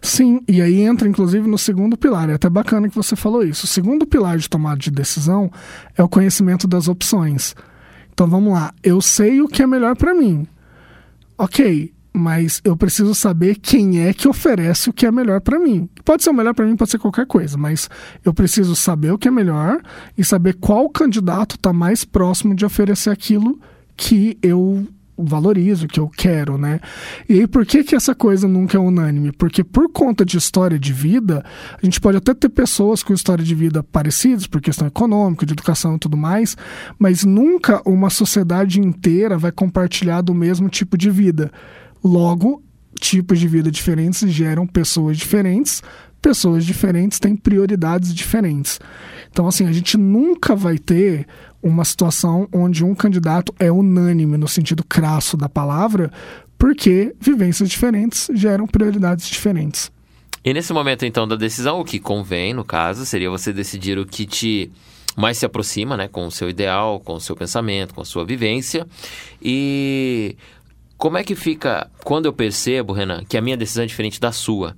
Sim, 0.00 0.40
e 0.48 0.60
aí 0.60 0.82
entra 0.82 1.08
inclusive 1.08 1.48
no 1.48 1.58
segundo 1.58 1.96
pilar. 1.96 2.28
É 2.30 2.34
até 2.34 2.48
bacana 2.48 2.88
que 2.88 2.94
você 2.94 3.16
falou 3.16 3.42
isso. 3.42 3.64
O 3.64 3.68
segundo 3.68 4.06
pilar 4.06 4.38
de 4.38 4.48
tomada 4.48 4.78
de 4.78 4.90
decisão 4.90 5.50
é 5.96 6.02
o 6.02 6.08
conhecimento 6.08 6.66
das 6.66 6.88
opções. 6.88 7.54
Então 8.12 8.26
vamos 8.26 8.52
lá. 8.52 8.74
Eu 8.82 9.00
sei 9.00 9.40
o 9.40 9.48
que 9.48 9.62
é 9.62 9.66
melhor 9.66 9.96
para 9.96 10.14
mim. 10.14 10.46
Ok, 11.38 11.92
mas 12.12 12.60
eu 12.62 12.76
preciso 12.76 13.14
saber 13.14 13.56
quem 13.56 14.00
é 14.00 14.12
que 14.12 14.28
oferece 14.28 14.90
o 14.90 14.92
que 14.92 15.06
é 15.06 15.10
melhor 15.10 15.40
para 15.40 15.58
mim. 15.58 15.88
Pode 16.04 16.22
ser 16.22 16.30
o 16.30 16.34
melhor 16.34 16.54
para 16.54 16.66
mim, 16.66 16.76
pode 16.76 16.90
ser 16.90 16.98
qualquer 16.98 17.26
coisa, 17.26 17.56
mas 17.56 17.88
eu 18.24 18.34
preciso 18.34 18.76
saber 18.76 19.12
o 19.12 19.18
que 19.18 19.28
é 19.28 19.30
melhor 19.30 19.80
e 20.16 20.24
saber 20.24 20.54
qual 20.54 20.88
candidato 20.90 21.56
está 21.56 21.72
mais 21.72 22.04
próximo 22.04 22.54
de 22.54 22.66
oferecer 22.66 23.10
aquilo 23.10 23.58
que 23.96 24.36
eu 24.42 24.86
valorizo, 25.16 25.86
que 25.86 26.00
eu 26.00 26.08
quero, 26.08 26.56
né? 26.56 26.80
E 27.28 27.40
aí, 27.40 27.46
por 27.46 27.66
que, 27.66 27.84
que 27.84 27.94
essa 27.94 28.14
coisa 28.14 28.48
nunca 28.48 28.76
é 28.76 28.80
unânime? 28.80 29.32
Porque 29.32 29.62
por 29.62 29.90
conta 29.90 30.24
de 30.24 30.36
história 30.36 30.78
de 30.78 30.92
vida, 30.92 31.44
a 31.80 31.84
gente 31.84 32.00
pode 32.00 32.16
até 32.16 32.32
ter 32.34 32.48
pessoas 32.48 33.02
com 33.02 33.12
história 33.12 33.44
de 33.44 33.54
vida 33.54 33.82
parecidas, 33.82 34.46
por 34.46 34.60
questão 34.60 34.86
econômica, 34.86 35.44
de 35.44 35.52
educação 35.52 35.96
e 35.96 35.98
tudo 35.98 36.16
mais, 36.16 36.56
mas 36.98 37.24
nunca 37.24 37.82
uma 37.84 38.10
sociedade 38.10 38.80
inteira 38.80 39.36
vai 39.36 39.52
compartilhar 39.52 40.22
do 40.22 40.34
mesmo 40.34 40.68
tipo 40.68 40.96
de 40.96 41.10
vida. 41.10 41.52
Logo, 42.02 42.62
tipos 42.98 43.38
de 43.38 43.48
vida 43.48 43.70
diferentes 43.70 44.28
geram 44.30 44.66
pessoas 44.66 45.16
diferentes, 45.16 45.82
pessoas 46.20 46.64
diferentes 46.64 47.18
têm 47.18 47.36
prioridades 47.36 48.14
diferentes. 48.14 48.80
Então, 49.30 49.46
assim, 49.46 49.66
a 49.66 49.72
gente 49.72 49.96
nunca 49.98 50.54
vai 50.54 50.78
ter 50.78 51.26
uma 51.62 51.84
situação 51.84 52.48
onde 52.52 52.84
um 52.84 52.94
candidato 52.94 53.54
é 53.58 53.70
unânime 53.70 54.36
no 54.36 54.48
sentido 54.48 54.82
crasso 54.82 55.36
da 55.36 55.48
palavra, 55.48 56.10
porque 56.58 57.14
vivências 57.20 57.68
diferentes 57.68 58.28
geram 58.34 58.66
prioridades 58.66 59.28
diferentes. 59.28 59.90
E 60.44 60.52
nesse 60.52 60.72
momento, 60.72 61.06
então, 61.06 61.26
da 61.26 61.36
decisão, 61.36 61.80
o 61.80 61.84
que 61.84 62.00
convém, 62.00 62.52
no 62.52 62.64
caso, 62.64 63.06
seria 63.06 63.30
você 63.30 63.52
decidir 63.52 63.96
o 63.98 64.04
que 64.04 64.26
te 64.26 64.72
mais 65.16 65.38
se 65.38 65.46
aproxima, 65.46 65.96
né, 65.96 66.08
com 66.08 66.26
o 66.26 66.30
seu 66.30 66.48
ideal, 66.48 66.98
com 66.98 67.14
o 67.14 67.20
seu 67.20 67.36
pensamento, 67.36 67.94
com 67.94 68.00
a 68.00 68.04
sua 68.04 68.24
vivência. 68.24 68.86
E 69.40 70.36
como 70.96 71.18
é 71.18 71.24
que 71.24 71.34
fica 71.34 71.90
quando 72.02 72.26
eu 72.26 72.32
percebo, 72.32 72.92
Renan, 72.92 73.22
que 73.28 73.36
a 73.36 73.42
minha 73.42 73.56
decisão 73.56 73.84
é 73.84 73.86
diferente 73.86 74.20
da 74.20 74.32
sua? 74.32 74.76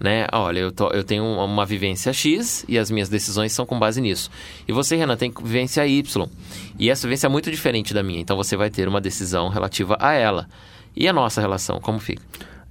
Né? 0.00 0.26
Olha, 0.32 0.60
eu, 0.60 0.72
tô, 0.72 0.88
eu 0.90 1.02
tenho 1.02 1.24
uma 1.24 1.64
vivência 1.64 2.12
X 2.12 2.64
e 2.68 2.78
as 2.78 2.90
minhas 2.90 3.08
decisões 3.08 3.52
são 3.52 3.64
com 3.64 3.78
base 3.78 4.00
nisso. 4.00 4.30
E 4.68 4.72
você, 4.72 4.96
Renan, 4.96 5.16
tem 5.16 5.32
vivência 5.42 5.86
Y. 5.86 6.28
E 6.78 6.90
essa 6.90 7.06
vivência 7.06 7.26
é 7.26 7.30
muito 7.30 7.50
diferente 7.50 7.94
da 7.94 8.02
minha. 8.02 8.20
Então 8.20 8.36
você 8.36 8.56
vai 8.56 8.70
ter 8.70 8.88
uma 8.88 9.00
decisão 9.00 9.48
relativa 9.48 9.96
a 9.98 10.12
ela. 10.12 10.48
E 10.94 11.08
a 11.08 11.12
nossa 11.12 11.40
relação, 11.40 11.80
como 11.80 11.98
fica? 11.98 12.22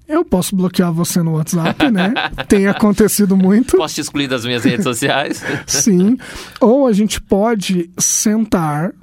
Eu 0.08 0.24
posso 0.24 0.56
bloquear 0.56 0.94
você 0.94 1.22
no 1.24 1.34
WhatsApp, 1.34 1.90
né? 1.90 2.14
Tem 2.48 2.68
acontecido 2.68 3.36
muito. 3.36 3.76
Posso 3.76 3.96
te 3.96 4.02
excluir 4.02 4.28
das 4.28 4.46
minhas 4.46 4.64
redes 4.64 4.84
sociais? 4.84 5.44
Sim. 5.66 6.18
Ou 6.62 6.86
a 6.86 6.94
gente 6.94 7.20
pode 7.20 7.90
sentar, 7.98 8.94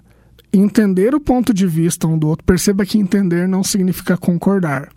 entender 0.53 1.13
o 1.13 1.21
ponto 1.21 1.53
de 1.53 1.67
vista 1.67 2.07
um 2.07 2.17
do 2.17 2.29
outro. 2.29 2.45
Perceba 2.45 2.87
que 2.87 2.99
entender 2.99 3.49
não 3.49 3.65
significa 3.65 4.17
concordar. 4.17 4.91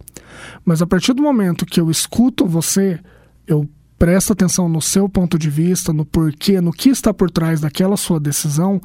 Mas 0.63 0.79
a 0.81 0.85
partir 0.85 1.13
do 1.13 1.23
momento 1.23 1.65
que 1.65 1.79
eu 1.79 1.89
escuto 1.89 2.45
você, 2.45 2.99
eu 3.47 3.67
presto 3.97 4.33
atenção 4.33 4.67
no 4.67 4.81
seu 4.81 5.07
ponto 5.07 5.37
de 5.37 5.49
vista, 5.49 5.93
no 5.93 6.05
porquê, 6.05 6.59
no 6.59 6.71
que 6.71 6.89
está 6.89 7.13
por 7.13 7.31
trás 7.31 7.61
daquela 7.61 7.97
sua 7.97 8.19
decisão, 8.19 8.81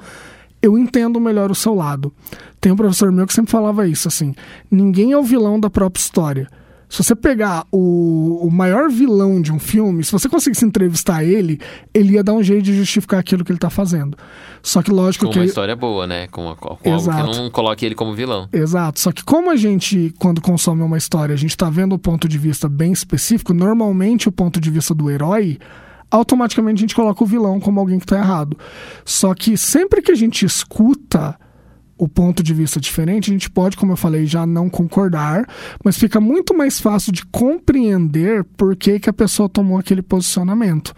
eu 0.62 0.78
entendo 0.78 1.20
melhor 1.20 1.50
o 1.50 1.54
seu 1.54 1.74
lado. 1.74 2.12
Tem 2.60 2.70
um 2.70 2.76
professor 2.76 3.10
meu 3.10 3.26
que 3.26 3.32
sempre 3.32 3.50
falava 3.50 3.88
isso, 3.88 4.08
assim: 4.08 4.34
ninguém 4.70 5.12
é 5.12 5.18
o 5.18 5.22
vilão 5.22 5.58
da 5.58 5.70
própria 5.70 6.00
história. 6.00 6.48
Se 6.90 7.04
você 7.04 7.14
pegar 7.14 7.64
o, 7.70 8.44
o 8.44 8.50
maior 8.50 8.90
vilão 8.90 9.40
de 9.40 9.52
um 9.52 9.60
filme, 9.60 10.02
se 10.02 10.10
você 10.10 10.28
conseguisse 10.28 10.64
entrevistar 10.64 11.22
ele, 11.22 11.60
ele 11.94 12.14
ia 12.14 12.24
dar 12.24 12.32
um 12.32 12.42
jeito 12.42 12.64
de 12.64 12.74
justificar 12.74 13.20
aquilo 13.20 13.44
que 13.44 13.52
ele 13.52 13.60
tá 13.60 13.70
fazendo. 13.70 14.18
Só 14.60 14.82
que 14.82 14.90
lógico 14.90 15.26
Com 15.26 15.30
que. 15.30 15.38
uma 15.38 15.44
história 15.44 15.76
boa, 15.76 16.04
né? 16.04 16.26
Com, 16.26 16.52
com 16.56 16.92
algo 16.92 17.10
que 17.10 17.38
não 17.38 17.48
coloque 17.48 17.86
ele 17.86 17.94
como 17.94 18.12
vilão. 18.12 18.48
Exato. 18.52 18.98
Só 18.98 19.12
que 19.12 19.22
como 19.22 19.52
a 19.52 19.56
gente, 19.56 20.12
quando 20.18 20.40
consome 20.40 20.82
uma 20.82 20.98
história, 20.98 21.32
a 21.32 21.38
gente 21.38 21.56
tá 21.56 21.70
vendo 21.70 21.94
o 21.94 21.98
ponto 21.98 22.26
de 22.26 22.36
vista 22.36 22.68
bem 22.68 22.90
específico, 22.90 23.54
normalmente 23.54 24.28
o 24.28 24.32
ponto 24.32 24.60
de 24.60 24.68
vista 24.68 24.92
do 24.92 25.08
herói, 25.08 25.60
automaticamente 26.10 26.78
a 26.78 26.82
gente 26.82 26.96
coloca 26.96 27.22
o 27.22 27.26
vilão 27.26 27.60
como 27.60 27.78
alguém 27.78 28.00
que 28.00 28.06
tá 28.06 28.18
errado. 28.18 28.58
Só 29.04 29.32
que 29.32 29.56
sempre 29.56 30.02
que 30.02 30.10
a 30.10 30.16
gente 30.16 30.44
escuta 30.44 31.38
o 32.00 32.08
ponto 32.08 32.42
de 32.42 32.54
vista 32.54 32.80
diferente, 32.80 33.30
a 33.30 33.32
gente 33.34 33.50
pode, 33.50 33.76
como 33.76 33.92
eu 33.92 33.96
falei, 33.96 34.24
já 34.24 34.46
não 34.46 34.70
concordar, 34.70 35.46
mas 35.84 35.98
fica 35.98 36.18
muito 36.18 36.56
mais 36.56 36.80
fácil 36.80 37.12
de 37.12 37.26
compreender 37.26 38.42
por 38.56 38.74
que, 38.74 38.98
que 38.98 39.10
a 39.10 39.12
pessoa 39.12 39.50
tomou 39.50 39.78
aquele 39.78 40.00
posicionamento. 40.00 40.94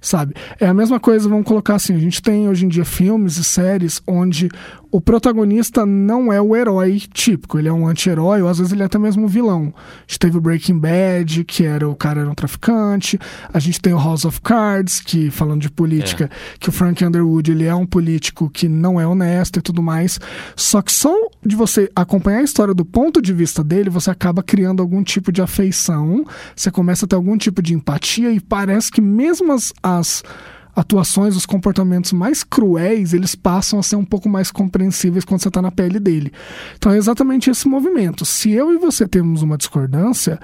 Sabe? 0.00 0.34
É 0.58 0.66
a 0.66 0.74
mesma 0.74 0.98
coisa, 0.98 1.28
vamos 1.28 1.46
colocar 1.46 1.76
assim: 1.76 1.94
a 1.94 1.98
gente 1.98 2.20
tem 2.20 2.48
hoje 2.48 2.66
em 2.66 2.68
dia 2.68 2.84
filmes 2.84 3.36
e 3.36 3.44
séries 3.44 4.02
onde 4.04 4.48
o 4.92 5.00
protagonista 5.00 5.86
não 5.86 6.30
é 6.30 6.38
o 6.38 6.54
herói 6.54 7.02
típico, 7.12 7.58
ele 7.58 7.66
é 7.66 7.72
um 7.72 7.88
anti-herói, 7.88 8.42
ou 8.42 8.48
às 8.48 8.58
vezes 8.58 8.74
ele 8.74 8.82
é 8.82 8.84
até 8.84 8.98
mesmo 8.98 9.24
um 9.24 9.26
vilão. 9.26 9.72
A 9.74 10.00
gente 10.02 10.18
teve 10.18 10.36
o 10.36 10.40
Breaking 10.40 10.78
Bad, 10.78 11.44
que 11.44 11.64
era 11.64 11.88
o 11.88 11.96
cara 11.96 12.20
era 12.20 12.30
um 12.30 12.34
traficante, 12.34 13.18
a 13.50 13.58
gente 13.58 13.80
tem 13.80 13.94
o 13.94 13.96
House 13.96 14.26
of 14.26 14.42
Cards, 14.42 15.00
que 15.00 15.30
falando 15.30 15.62
de 15.62 15.70
política, 15.70 16.30
que 16.60 16.68
o 16.68 16.72
Frank 16.72 17.02
Underwood 17.02 17.50
ele 17.50 17.64
é 17.64 17.74
um 17.74 17.86
político 17.86 18.50
que 18.50 18.68
não 18.68 19.00
é 19.00 19.06
honesto 19.06 19.58
e 19.58 19.62
tudo 19.62 19.82
mais. 19.82 20.20
Só 20.54 20.82
que 20.82 20.92
só 20.92 21.14
de 21.44 21.56
você 21.56 21.90
acompanhar 21.96 22.40
a 22.40 22.44
história 22.44 22.74
do 22.74 22.84
ponto 22.84 23.22
de 23.22 23.32
vista 23.32 23.64
dele, 23.64 23.88
você 23.88 24.10
acaba 24.10 24.42
criando 24.42 24.82
algum 24.82 25.02
tipo 25.02 25.32
de 25.32 25.40
afeição, 25.40 26.22
você 26.54 26.70
começa 26.70 27.06
a 27.06 27.08
ter 27.08 27.16
algum 27.16 27.38
tipo 27.38 27.62
de 27.62 27.72
empatia 27.72 28.30
e 28.30 28.38
parece 28.38 28.92
que 28.92 29.00
mesmo 29.00 29.54
as, 29.54 29.72
as 29.82 30.22
atuações, 30.74 31.36
os 31.36 31.46
comportamentos 31.46 32.12
mais 32.12 32.42
cruéis, 32.42 33.12
eles 33.12 33.34
passam 33.34 33.78
a 33.78 33.82
ser 33.82 33.96
um 33.96 34.04
pouco 34.04 34.28
mais 34.28 34.50
compreensíveis 34.50 35.24
quando 35.24 35.42
você 35.42 35.48
está 35.48 35.60
na 35.60 35.70
pele 35.70 36.00
dele. 36.00 36.32
Então 36.76 36.92
é 36.92 36.96
exatamente 36.96 37.50
esse 37.50 37.68
movimento. 37.68 38.24
Se 38.24 38.50
eu 38.50 38.72
e 38.72 38.78
você 38.78 39.06
temos 39.06 39.42
uma 39.42 39.58
discordância, 39.58 40.40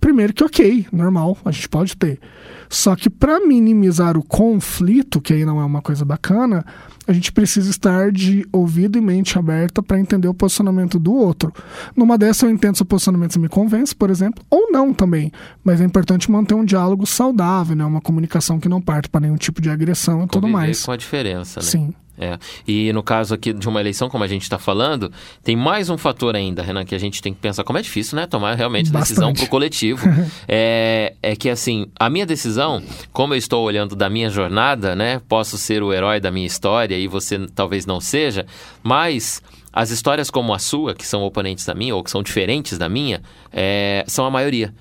primeiro 0.00 0.32
que 0.32 0.44
ok, 0.44 0.86
normal, 0.92 1.36
a 1.44 1.50
gente 1.50 1.68
pode 1.68 1.96
ter. 1.96 2.20
Só 2.68 2.96
que 2.96 3.10
para 3.10 3.46
minimizar 3.46 4.16
o 4.16 4.22
conflito, 4.22 5.20
que 5.20 5.32
aí 5.32 5.44
não 5.44 5.60
é 5.60 5.64
uma 5.64 5.82
coisa 5.82 6.04
bacana, 6.04 6.64
a 7.06 7.12
gente 7.12 7.32
precisa 7.32 7.70
estar 7.70 8.12
de 8.12 8.46
ouvido 8.52 8.98
e 8.98 9.00
mente 9.00 9.38
aberta 9.38 9.82
para 9.82 9.98
entender 9.98 10.28
o 10.28 10.34
posicionamento 10.34 10.98
do 10.98 11.12
outro. 11.14 11.52
Numa 11.96 12.16
dessas 12.16 12.42
eu 12.42 12.50
entendo 12.50 12.76
se 12.76 12.82
o 12.82 12.86
posicionamento 12.86 13.38
me 13.40 13.48
convence, 13.48 13.94
por 13.94 14.10
exemplo, 14.10 14.44
ou 14.48 14.70
não 14.70 14.92
também. 14.92 15.32
Mas 15.64 15.80
é 15.80 15.84
importante 15.84 16.30
manter 16.30 16.54
um 16.54 16.64
diálogo 16.64 17.06
saudável, 17.06 17.74
né? 17.76 17.84
uma 17.84 18.00
comunicação 18.00 18.60
que 18.60 18.68
não 18.68 18.80
parte 18.80 19.08
para 19.08 19.20
nenhum 19.22 19.36
tipo 19.36 19.60
de 19.60 19.70
agressão 19.70 20.24
e 20.24 20.26
tudo 20.26 20.42
Conviver 20.42 20.52
mais. 20.52 20.84
com 20.84 20.92
a 20.92 20.96
diferença, 20.96 21.60
né? 21.60 21.66
Sim. 21.66 21.94
É. 22.18 22.38
E 22.68 22.92
no 22.92 23.02
caso 23.02 23.34
aqui 23.34 23.52
de 23.52 23.66
uma 23.66 23.80
eleição, 23.80 24.08
como 24.10 24.22
a 24.22 24.26
gente 24.26 24.42
está 24.42 24.58
falando, 24.58 25.10
tem 25.42 25.56
mais 25.56 25.88
um 25.88 25.96
fator 25.96 26.36
ainda, 26.36 26.62
Renan, 26.62 26.84
que 26.84 26.94
a 26.94 26.98
gente 26.98 27.22
tem 27.22 27.32
que 27.32 27.40
pensar 27.40 27.64
como 27.64 27.78
é 27.78 27.82
difícil, 27.82 28.16
né? 28.16 28.26
Tomar 28.26 28.54
realmente 28.54 28.90
decisão 28.92 29.28
Bastante. 29.28 29.38
para 29.38 29.46
o 29.46 29.48
coletivo. 29.48 30.06
é, 30.46 31.14
é 31.22 31.34
que 31.34 31.48
assim, 31.48 31.86
a 31.98 32.10
minha 32.10 32.26
decisão, 32.26 32.82
como 33.12 33.32
eu 33.32 33.38
estou 33.38 33.64
olhando 33.64 33.96
da 33.96 34.10
minha 34.10 34.28
jornada, 34.28 34.94
né? 34.94 35.20
Posso 35.26 35.56
ser 35.56 35.82
o 35.82 35.92
herói 35.92 36.20
da 36.20 36.30
minha 36.30 36.46
história 36.46 36.96
e 36.96 37.08
você 37.08 37.46
talvez 37.54 37.86
não 37.86 38.00
seja, 38.00 38.46
mas 38.82 39.42
as 39.72 39.90
histórias 39.90 40.30
como 40.30 40.52
a 40.52 40.58
sua, 40.58 40.94
que 40.94 41.06
são 41.06 41.22
oponentes 41.22 41.64
da 41.64 41.74
minha 41.74 41.96
ou 41.96 42.04
que 42.04 42.10
são 42.10 42.22
diferentes 42.22 42.76
da 42.76 42.88
minha, 42.88 43.22
é, 43.50 44.04
são 44.06 44.26
a 44.26 44.30
maioria. 44.30 44.74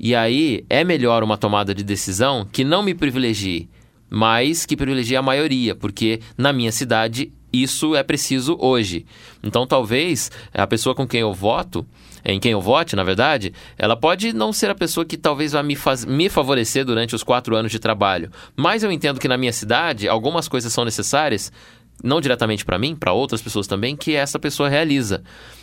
E 0.00 0.14
aí 0.14 0.64
é 0.70 0.82
melhor 0.82 1.22
uma 1.22 1.36
tomada 1.36 1.74
de 1.74 1.84
decisão 1.84 2.46
que 2.50 2.64
não 2.64 2.82
me 2.82 2.94
privilegie, 2.94 3.68
mas 4.12 4.66
que 4.66 4.76
privilegie 4.76 5.16
a 5.16 5.22
maioria, 5.22 5.74
porque 5.74 6.20
na 6.36 6.52
minha 6.52 6.70
cidade 6.70 7.32
isso 7.50 7.96
é 7.96 8.02
preciso 8.02 8.58
hoje. 8.60 9.06
Então 9.42 9.66
talvez 9.66 10.30
a 10.52 10.66
pessoa 10.66 10.94
com 10.94 11.06
quem 11.06 11.22
eu 11.22 11.32
voto, 11.32 11.86
em 12.22 12.38
quem 12.38 12.52
eu 12.52 12.60
vote, 12.60 12.94
na 12.94 13.02
verdade, 13.02 13.54
ela 13.78 13.96
pode 13.96 14.34
não 14.34 14.52
ser 14.52 14.70
a 14.70 14.74
pessoa 14.74 15.04
que 15.04 15.16
talvez 15.16 15.52
vá 15.52 15.62
me, 15.62 15.74
faz, 15.74 16.04
me 16.04 16.28
favorecer 16.28 16.84
durante 16.84 17.14
os 17.14 17.22
quatro 17.22 17.56
anos 17.56 17.72
de 17.72 17.78
trabalho. 17.78 18.30
Mas 18.54 18.82
eu 18.82 18.92
entendo 18.92 19.18
que 19.18 19.26
na 19.26 19.38
minha 19.38 19.52
cidade 19.52 20.06
algumas 20.06 20.46
coisas 20.46 20.72
são 20.72 20.84
necessárias 20.84 21.50
não 22.02 22.20
diretamente 22.20 22.64
para 22.64 22.78
mim, 22.78 22.94
para 22.94 23.12
outras 23.12 23.40
pessoas 23.40 23.66
também, 23.66 23.96
que 23.96 24.14
essa 24.14 24.38
pessoa 24.38 24.68
realiza. 24.68 25.22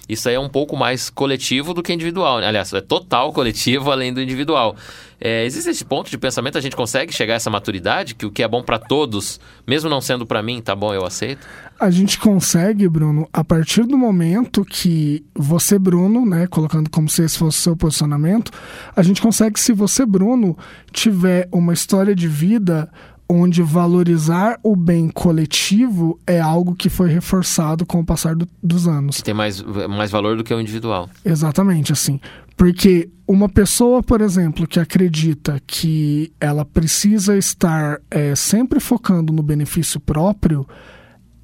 Isso 0.10 0.28
aí 0.28 0.34
é 0.34 0.40
um 0.40 0.50
pouco 0.50 0.76
mais 0.76 1.10
coletivo 1.12 1.72
do 1.72 1.84
que 1.84 1.94
individual. 1.94 2.40
né? 2.40 2.48
Aliás, 2.48 2.74
é 2.74 2.82
total 2.82 3.32
coletivo 3.32 3.92
além 3.92 4.12
do 4.12 4.20
individual. 4.20 4.76
É, 5.22 5.46
existe 5.46 5.70
esse 5.70 5.86
ponto 5.86 6.10
de 6.10 6.18
pensamento, 6.18 6.58
a 6.58 6.62
gente 6.62 6.76
consegue 6.76 7.14
chegar 7.14 7.34
a 7.34 7.36
essa 7.36 7.50
maturidade, 7.50 8.16
que 8.16 8.26
o 8.26 8.32
que 8.32 8.42
é 8.42 8.48
bom 8.48 8.64
para 8.64 8.80
todos, 8.80 9.40
mesmo 9.68 9.90
não 9.90 10.02
sendo 10.02 10.26
para 10.26 10.42
mim, 10.42 10.62
tá 10.62 10.74
bom, 10.76 10.94
eu 10.94 11.06
aceito? 11.06 11.46
A 11.80 11.92
gente 11.92 12.18
consegue, 12.18 12.88
Bruno, 12.88 13.28
a 13.32 13.44
partir 13.44 13.84
do 13.84 13.98
momento 13.98 14.66
que 14.66 15.24
você, 15.36 15.78
Bruno, 15.78 16.26
né, 16.26 16.48
colocando 16.48 16.90
como 16.90 17.10
se 17.10 17.24
esse 17.24 17.38
fosse 17.38 17.60
o 17.60 17.62
seu 17.62 17.78
posicionamento, 17.78 18.52
a 18.96 19.04
gente 19.04 19.22
consegue, 19.22 19.60
se 19.60 19.74
você, 19.74 20.06
Bruno, 20.06 20.58
tiver 20.92 21.48
uma 21.52 21.74
história 21.74 22.16
de 22.16 22.28
vida 22.28 22.90
onde 23.30 23.62
valorizar 23.62 24.60
o 24.64 24.76
bem 24.76 25.08
coletivo 25.08 26.20
é 26.26 26.40
algo 26.40 26.74
que 26.76 26.90
foi 26.90 27.10
reforçado 27.10 27.86
com 27.86 28.00
o 28.00 28.06
passar 28.06 28.36
do- 28.36 28.48
dos 28.62 28.88
anos. 28.88 29.18
Que 29.18 29.24
tem 29.24 29.34
mais, 29.36 29.62
mais 29.88 30.10
valor 30.10 30.36
do 30.36 30.44
que 30.44 30.54
o 30.54 30.60
individual. 30.60 31.08
Exatamente, 31.24 31.92
assim. 31.94 32.20
Porque 32.58 33.10
uma 33.28 33.48
pessoa, 33.48 34.02
por 34.02 34.20
exemplo, 34.20 34.68
que 34.68 34.80
acredita 34.80 35.62
que 35.66 36.32
ela 36.42 36.66
precisa 36.66 37.38
estar 37.38 38.02
é, 38.10 38.36
sempre 38.36 38.80
focando 38.80 39.32
no 39.32 39.44
benefício 39.44 40.00
próprio, 40.00 40.68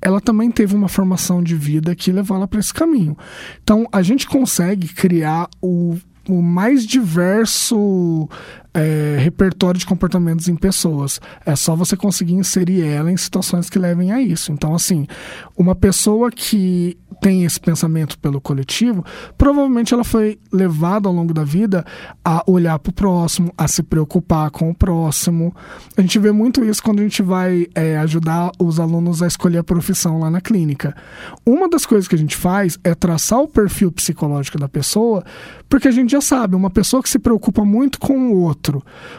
ela 0.01 0.19
também 0.19 0.51
teve 0.51 0.75
uma 0.75 0.87
formação 0.89 1.41
de 1.41 1.55
vida 1.55 1.95
que 1.95 2.11
levou 2.11 2.35
ela 2.35 2.47
para 2.47 2.59
esse 2.59 2.73
caminho. 2.73 3.15
Então, 3.63 3.87
a 3.91 4.01
gente 4.01 4.27
consegue 4.27 4.87
criar 4.89 5.47
o, 5.61 5.95
o 6.27 6.41
mais 6.41 6.85
diverso 6.85 8.27
é, 8.75 9.15
repertório 9.19 9.79
de 9.79 9.85
comportamentos 9.85 10.49
em 10.49 10.55
pessoas. 10.55 11.21
É 11.45 11.55
só 11.55 11.75
você 11.75 11.95
conseguir 11.95 12.33
inserir 12.33 12.83
ela 12.83 13.09
em 13.09 13.15
situações 13.17 13.69
que 13.69 13.79
levem 13.79 14.11
a 14.11 14.21
isso. 14.21 14.51
Então, 14.51 14.75
assim, 14.75 15.07
uma 15.57 15.73
pessoa 15.73 16.29
que 16.29 16.97
tem 17.21 17.45
esse 17.45 17.59
pensamento 17.59 18.19
pelo 18.19 18.41
coletivo, 18.41 19.03
provavelmente 19.37 19.93
ela 19.93 20.03
foi 20.03 20.37
levada 20.51 21.07
ao 21.07 21.13
longo 21.13 21.33
da 21.33 21.43
vida 21.43 21.85
a 22.23 22.43
olhar 22.45 22.77
para 22.77 22.89
o 22.89 22.93
próximo, 22.93 23.53
a 23.57 23.67
se 23.67 23.81
preocupar 23.81 24.51
com 24.51 24.69
o 24.69 24.75
próximo. 24.75 25.55
A 25.95 26.01
gente 26.01 26.19
vê 26.19 26.31
muito 26.31 26.63
isso 26.63 26.83
quando 26.83 26.99
a 26.99 27.03
gente 27.03 27.21
vai 27.21 27.67
é, 27.73 27.97
ajudar 27.99 28.51
os 28.59 28.79
alunos 28.79 29.21
a 29.21 29.27
escolher 29.27 29.59
a 29.59 29.63
profissão 29.63 30.19
lá 30.19 30.29
na 30.29 30.41
clínica. 30.41 30.95
Uma 31.45 31.69
das 31.69 31.85
coisas 31.85 32.07
que 32.07 32.15
a 32.15 32.17
gente 32.17 32.35
faz 32.35 32.77
é 32.83 32.93
traçar 32.93 33.39
o 33.39 33.47
perfil 33.47 33.91
psicológico 33.91 34.59
da 34.59 34.67
pessoa, 34.67 35.23
porque 35.69 35.87
a 35.87 35.91
gente 35.91 36.11
já 36.11 36.21
sabe, 36.21 36.55
uma 36.55 36.69
pessoa 36.69 37.01
que 37.01 37.09
se 37.09 37.19
preocupa 37.19 37.63
muito 37.63 37.99
com 37.99 38.17
o 38.31 38.41
outro, 38.41 38.64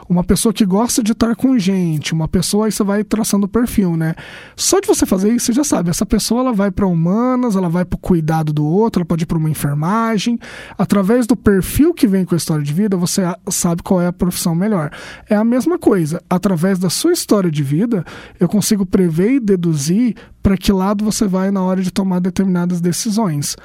uma 0.08 0.24
pessoa 0.24 0.52
que 0.52 0.64
gosta 0.64 1.02
de 1.02 1.12
estar 1.12 1.34
com 1.36 1.58
gente, 1.58 2.12
uma 2.12 2.28
pessoa 2.28 2.66
aí 2.66 2.72
você 2.72 2.82
vai 2.82 3.04
traçando 3.04 3.46
o 3.46 3.48
perfil, 3.48 3.96
né? 3.96 4.14
Só 4.54 4.80
de 4.80 4.86
você 4.86 5.04
fazer 5.04 5.32
isso, 5.32 5.46
você 5.46 5.52
já 5.52 5.64
sabe, 5.64 5.90
essa 5.90 6.06
pessoa 6.06 6.40
ela 6.40 6.52
vai 6.52 6.70
para 6.70 6.86
humanas, 6.86 7.56
ela 7.56 7.68
vai 7.68 7.84
para 7.84 7.96
o 7.96 8.00
cuidado 8.00 8.52
do 8.52 8.64
outro, 8.64 9.00
ela 9.00 9.06
pode 9.06 9.24
ir 9.24 9.26
para 9.26 9.38
uma 9.38 9.50
enfermagem. 9.50 10.38
Através 10.78 11.26
do 11.26 11.36
perfil 11.36 11.94
que 11.94 12.06
vem 12.06 12.24
com 12.24 12.34
a 12.34 12.38
história 12.38 12.64
de 12.64 12.72
vida, 12.72 12.96
você 12.96 13.22
sabe 13.50 13.82
qual 13.82 14.00
é 14.00 14.06
a 14.06 14.12
profissão 14.12 14.54
melhor. 14.54 14.90
É 15.28 15.36
a 15.36 15.44
mesma 15.44 15.78
coisa, 15.78 16.22
através 16.28 16.78
da 16.78 16.90
sua 16.90 17.12
história 17.12 17.50
de 17.50 17.62
vida, 17.62 18.04
eu 18.40 18.48
consigo 18.48 18.84
prever 18.86 19.32
e 19.32 19.40
deduzir 19.40 20.14
para 20.46 20.56
que 20.56 20.70
lado 20.70 21.04
você 21.04 21.26
vai 21.26 21.50
na 21.50 21.60
hora 21.60 21.82
de 21.82 21.90
tomar 21.90 22.20
determinadas 22.20 22.80
decisões. 22.80 23.56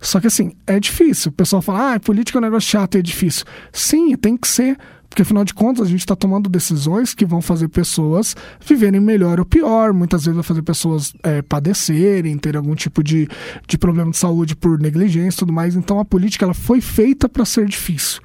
Só 0.00 0.20
que 0.20 0.28
assim, 0.28 0.52
é 0.68 0.78
difícil. 0.78 1.30
O 1.30 1.34
pessoal 1.34 1.60
fala, 1.60 1.94
ah, 1.94 2.00
política 2.00 2.38
é 2.38 2.40
um 2.40 2.44
negócio 2.44 2.70
chato 2.70 2.96
é 2.96 3.02
difícil. 3.02 3.44
Sim, 3.72 4.16
tem 4.16 4.36
que 4.36 4.46
ser. 4.46 4.78
Porque 5.18 5.26
afinal 5.26 5.44
de 5.44 5.52
contas 5.52 5.88
a 5.88 5.90
gente 5.90 5.98
está 5.98 6.14
tomando 6.14 6.48
decisões 6.48 7.12
que 7.12 7.26
vão 7.26 7.42
fazer 7.42 7.66
pessoas 7.66 8.36
viverem 8.64 9.00
melhor 9.00 9.40
ou 9.40 9.44
pior. 9.44 9.92
Muitas 9.92 10.24
vezes 10.24 10.36
vai 10.36 10.44
fazer 10.44 10.62
pessoas 10.62 11.12
é, 11.24 11.42
padecerem, 11.42 12.38
ter 12.38 12.56
algum 12.56 12.76
tipo 12.76 13.02
de, 13.02 13.26
de 13.66 13.76
problema 13.76 14.12
de 14.12 14.16
saúde 14.16 14.54
por 14.54 14.78
negligência 14.78 15.38
e 15.38 15.40
tudo 15.40 15.52
mais. 15.52 15.74
Então 15.74 15.98
a 15.98 16.04
política 16.04 16.44
ela 16.44 16.54
foi 16.54 16.80
feita 16.80 17.28
para 17.28 17.44
ser 17.44 17.66
difícil. 17.66 18.22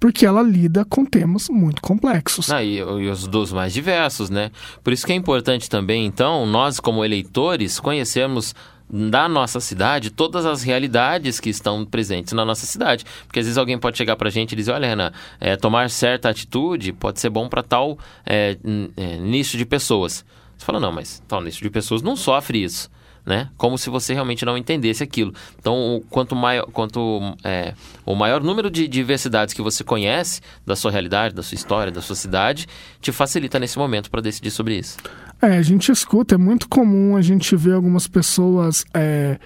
Porque 0.00 0.24
ela 0.24 0.40
lida 0.40 0.86
com 0.86 1.04
temas 1.04 1.50
muito 1.50 1.82
complexos. 1.82 2.50
Ah, 2.50 2.64
e, 2.64 2.78
e 2.78 3.10
os 3.10 3.26
dos 3.26 3.52
mais 3.52 3.74
diversos, 3.74 4.30
né? 4.30 4.50
Por 4.82 4.94
isso 4.94 5.04
que 5.04 5.12
é 5.12 5.16
importante 5.16 5.68
também, 5.68 6.06
então, 6.06 6.46
nós 6.46 6.80
como 6.80 7.04
eleitores 7.04 7.78
conhecermos 7.78 8.54
da 8.92 9.26
nossa 9.26 9.58
cidade 9.58 10.10
todas 10.10 10.44
as 10.44 10.62
realidades 10.62 11.40
que 11.40 11.48
estão 11.48 11.84
presentes 11.84 12.34
na 12.34 12.44
nossa 12.44 12.66
cidade. 12.66 13.04
Porque 13.26 13.38
às 13.40 13.46
vezes 13.46 13.56
alguém 13.56 13.78
pode 13.78 13.96
chegar 13.96 14.16
pra 14.16 14.28
gente 14.28 14.52
e 14.52 14.56
dizer, 14.56 14.72
olha, 14.72 14.86
Renan, 14.86 15.10
é, 15.40 15.56
tomar 15.56 15.88
certa 15.88 16.28
atitude 16.28 16.92
pode 16.92 17.18
ser 17.18 17.30
bom 17.30 17.48
para 17.48 17.62
tal 17.62 17.98
é, 18.26 18.58
é, 18.96 19.16
nicho 19.16 19.56
de 19.56 19.64
pessoas. 19.64 20.24
Você 20.58 20.66
fala, 20.66 20.78
não, 20.78 20.92
mas 20.92 21.22
tal 21.26 21.40
nicho 21.40 21.62
de 21.62 21.70
pessoas 21.70 22.02
não 22.02 22.14
sofre 22.14 22.62
isso. 22.62 22.90
né? 23.24 23.48
Como 23.56 23.78
se 23.78 23.88
você 23.88 24.12
realmente 24.12 24.44
não 24.44 24.58
entendesse 24.58 25.02
aquilo. 25.02 25.32
Então, 25.58 26.02
quanto 26.10 26.34
maior, 26.34 26.66
quanto 26.66 27.20
é, 27.44 27.74
o 28.04 28.14
maior 28.14 28.42
número 28.42 28.70
de 28.70 28.88
diversidades 28.88 29.54
que 29.54 29.62
você 29.62 29.84
conhece 29.84 30.40
da 30.66 30.74
sua 30.74 30.90
realidade, 30.90 31.34
da 31.34 31.42
sua 31.42 31.54
história, 31.54 31.92
da 31.92 32.02
sua 32.02 32.16
cidade, 32.16 32.66
te 33.00 33.12
facilita 33.12 33.58
nesse 33.58 33.78
momento 33.78 34.10
para 34.10 34.20
decidir 34.20 34.50
sobre 34.50 34.76
isso. 34.76 34.98
É, 35.42 35.58
a 35.58 35.62
gente 35.62 35.90
escuta, 35.90 36.36
é 36.36 36.38
muito 36.38 36.68
comum 36.68 37.16
a 37.16 37.20
gente 37.20 37.56
ver 37.56 37.72
algumas 37.72 38.06
pessoas. 38.06 38.84
É... 38.94 39.38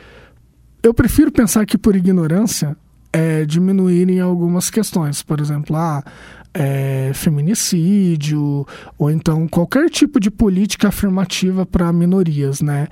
Eu 0.82 0.92
prefiro 0.92 1.32
pensar 1.32 1.64
que 1.64 1.78
por 1.78 1.96
ignorância 1.96 2.76
é, 3.10 3.46
diminuírem 3.46 4.20
algumas 4.20 4.68
questões. 4.68 5.22
Por 5.22 5.40
exemplo, 5.40 5.74
ah, 5.74 6.04
é, 6.52 7.12
feminicídio, 7.14 8.66
ou 8.98 9.10
então 9.10 9.48
qualquer 9.48 9.88
tipo 9.88 10.20
de 10.20 10.30
política 10.30 10.88
afirmativa 10.88 11.64
para 11.64 11.92
minorias, 11.92 12.60
né? 12.60 12.88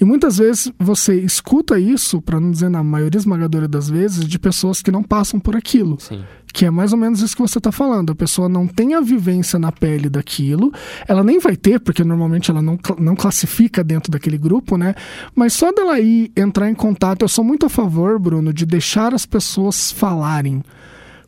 E 0.00 0.04
muitas 0.04 0.38
vezes 0.38 0.70
você 0.78 1.18
escuta 1.20 1.78
isso, 1.78 2.20
para 2.20 2.38
não 2.38 2.50
dizer 2.50 2.68
na 2.68 2.84
maioria 2.84 3.18
esmagadora 3.18 3.66
das 3.66 3.88
vezes, 3.88 4.26
de 4.26 4.38
pessoas 4.38 4.82
que 4.82 4.90
não 4.90 5.02
passam 5.02 5.40
por 5.40 5.56
aquilo. 5.56 5.96
Sim. 5.98 6.22
Que 6.52 6.66
é 6.66 6.70
mais 6.70 6.92
ou 6.92 6.98
menos 6.98 7.20
isso 7.20 7.34
que 7.34 7.42
você 7.42 7.58
está 7.58 7.72
falando. 7.72 8.12
A 8.12 8.14
pessoa 8.14 8.48
não 8.48 8.66
tem 8.66 8.94
a 8.94 9.00
vivência 9.00 9.58
na 9.58 9.72
pele 9.72 10.10
daquilo, 10.10 10.72
ela 11.08 11.24
nem 11.24 11.38
vai 11.38 11.56
ter, 11.56 11.80
porque 11.80 12.04
normalmente 12.04 12.50
ela 12.50 12.60
não, 12.60 12.78
não 12.98 13.16
classifica 13.16 13.82
dentro 13.82 14.12
daquele 14.12 14.38
grupo, 14.38 14.76
né? 14.76 14.94
Mas 15.34 15.54
só 15.54 15.72
dela 15.72 15.98
ir 15.98 16.30
entrar 16.36 16.70
em 16.70 16.74
contato, 16.74 17.22
eu 17.22 17.28
sou 17.28 17.44
muito 17.44 17.66
a 17.66 17.68
favor, 17.70 18.18
Bruno, 18.18 18.52
de 18.52 18.66
deixar 18.66 19.14
as 19.14 19.24
pessoas 19.24 19.90
falarem. 19.90 20.62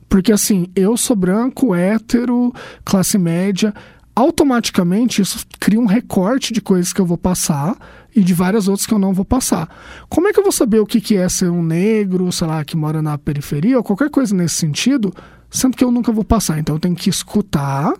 Porque 0.08 0.32
assim, 0.32 0.68
eu 0.74 0.96
sou 0.96 1.14
branco, 1.14 1.74
hétero, 1.74 2.52
classe 2.84 3.18
média, 3.18 3.74
automaticamente 4.14 5.22
isso 5.22 5.46
cria 5.60 5.78
um 5.78 5.86
recorte 5.86 6.52
de 6.52 6.60
coisas 6.60 6.92
que 6.92 7.00
eu 7.00 7.06
vou 7.06 7.18
passar 7.18 7.76
e 8.18 8.24
de 8.24 8.34
várias 8.34 8.66
outras 8.66 8.84
que 8.84 8.92
eu 8.92 8.98
não 8.98 9.14
vou 9.14 9.24
passar. 9.24 9.68
Como 10.08 10.26
é 10.26 10.32
que 10.32 10.40
eu 10.40 10.42
vou 10.42 10.50
saber 10.50 10.80
o 10.80 10.86
que 10.86 11.16
é 11.16 11.28
ser 11.28 11.50
um 11.50 11.62
negro, 11.62 12.30
sei 12.32 12.48
lá, 12.48 12.64
que 12.64 12.76
mora 12.76 13.00
na 13.00 13.16
periferia 13.16 13.76
ou 13.76 13.84
qualquer 13.84 14.10
coisa 14.10 14.34
nesse 14.34 14.56
sentido, 14.56 15.14
sendo 15.48 15.76
que 15.76 15.84
eu 15.84 15.92
nunca 15.92 16.10
vou 16.10 16.24
passar? 16.24 16.58
Então 16.58 16.74
eu 16.74 16.80
tenho 16.80 16.96
que 16.96 17.08
escutar 17.08 17.94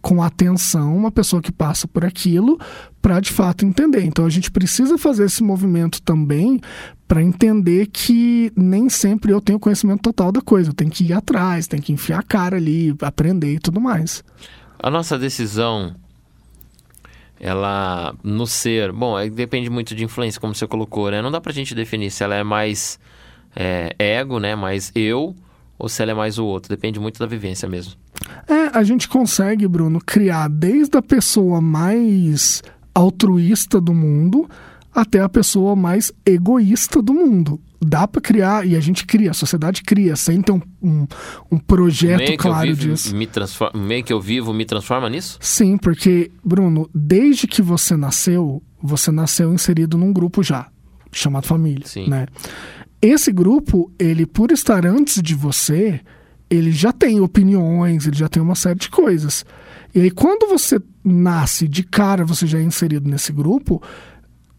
com 0.00 0.22
atenção 0.22 0.96
uma 0.96 1.10
pessoa 1.10 1.42
que 1.42 1.52
passa 1.52 1.86
por 1.86 2.02
aquilo 2.02 2.58
para 3.02 3.20
de 3.20 3.30
fato 3.30 3.66
entender. 3.66 4.02
Então 4.04 4.24
a 4.24 4.30
gente 4.30 4.50
precisa 4.50 4.96
fazer 4.96 5.26
esse 5.26 5.42
movimento 5.42 6.00
também 6.00 6.60
para 7.06 7.22
entender 7.22 7.88
que 7.92 8.50
nem 8.56 8.88
sempre 8.88 9.32
eu 9.32 9.40
tenho 9.40 9.60
conhecimento 9.60 10.00
total 10.00 10.32
da 10.32 10.40
coisa. 10.40 10.70
Eu 10.70 10.74
tenho 10.74 10.90
que 10.90 11.04
ir 11.04 11.12
atrás, 11.12 11.66
tenho 11.66 11.82
que 11.82 11.92
enfiar 11.92 12.20
a 12.20 12.22
cara 12.22 12.56
ali, 12.56 12.96
aprender 13.02 13.52
e 13.52 13.58
tudo 13.58 13.82
mais. 13.82 14.24
A 14.78 14.90
nossa 14.90 15.18
decisão, 15.18 15.94
ela 17.40 18.14
no 18.22 18.46
ser, 18.46 18.92
bom, 18.92 19.16
depende 19.30 19.70
muito 19.70 19.94
de 19.94 20.04
influência, 20.04 20.40
como 20.40 20.54
você 20.54 20.66
colocou, 20.66 21.10
né? 21.10 21.22
Não 21.22 21.30
dá 21.30 21.40
pra 21.40 21.52
gente 21.52 21.74
definir 21.74 22.10
se 22.10 22.24
ela 22.24 22.34
é 22.34 22.42
mais 22.42 22.98
é, 23.54 23.94
ego, 23.98 24.38
né? 24.38 24.54
Mais 24.54 24.90
eu, 24.94 25.34
ou 25.78 25.88
se 25.88 26.02
ela 26.02 26.12
é 26.12 26.14
mais 26.14 26.38
o 26.38 26.44
outro. 26.44 26.68
Depende 26.68 26.98
muito 26.98 27.18
da 27.18 27.26
vivência 27.26 27.68
mesmo. 27.68 27.94
É, 28.48 28.76
a 28.76 28.82
gente 28.82 29.08
consegue, 29.08 29.68
Bruno, 29.68 30.00
criar 30.04 30.48
desde 30.48 30.98
a 30.98 31.02
pessoa 31.02 31.60
mais 31.60 32.62
altruísta 32.94 33.80
do 33.80 33.94
mundo 33.94 34.48
até 35.00 35.20
a 35.20 35.28
pessoa 35.28 35.76
mais 35.76 36.12
egoísta 36.26 37.00
do 37.00 37.14
mundo 37.14 37.60
dá 37.80 38.08
para 38.08 38.20
criar, 38.20 38.66
e 38.66 38.74
a 38.76 38.80
gente 38.80 39.06
cria, 39.06 39.30
a 39.30 39.34
sociedade 39.34 39.82
cria, 39.82 40.16
sem 40.16 40.42
ter 40.42 40.50
um, 40.50 40.60
um, 40.82 41.06
um 41.52 41.58
projeto 41.58 42.18
meio 42.18 42.36
claro 42.36 42.66
vivo, 42.66 42.80
disso. 42.80 43.14
Me 43.14 43.26
transforma, 43.26 43.80
meio 43.80 44.02
que 44.02 44.12
eu 44.12 44.20
vivo 44.20 44.52
me 44.52 44.64
transforma 44.64 45.08
nisso? 45.08 45.38
Sim, 45.40 45.76
porque, 45.76 46.30
Bruno, 46.44 46.90
desde 46.92 47.46
que 47.46 47.62
você 47.62 47.96
nasceu, 47.96 48.60
você 48.82 49.12
nasceu 49.12 49.54
inserido 49.54 49.96
num 49.96 50.12
grupo 50.12 50.42
já, 50.42 50.68
chamado 51.12 51.46
família, 51.46 51.86
Sim. 51.86 52.08
né? 52.08 52.26
Esse 53.00 53.30
grupo, 53.30 53.92
ele, 53.96 54.26
por 54.26 54.50
estar 54.50 54.84
antes 54.84 55.22
de 55.22 55.36
você, 55.36 56.00
ele 56.50 56.72
já 56.72 56.92
tem 56.92 57.20
opiniões, 57.20 58.08
ele 58.08 58.16
já 58.16 58.28
tem 58.28 58.42
uma 58.42 58.56
série 58.56 58.78
de 58.78 58.90
coisas. 58.90 59.46
E 59.94 60.00
aí, 60.00 60.10
quando 60.10 60.48
você 60.48 60.80
nasce 61.04 61.68
de 61.68 61.84
cara, 61.84 62.24
você 62.24 62.44
já 62.44 62.58
é 62.58 62.62
inserido 62.62 63.08
nesse 63.08 63.32
grupo, 63.32 63.80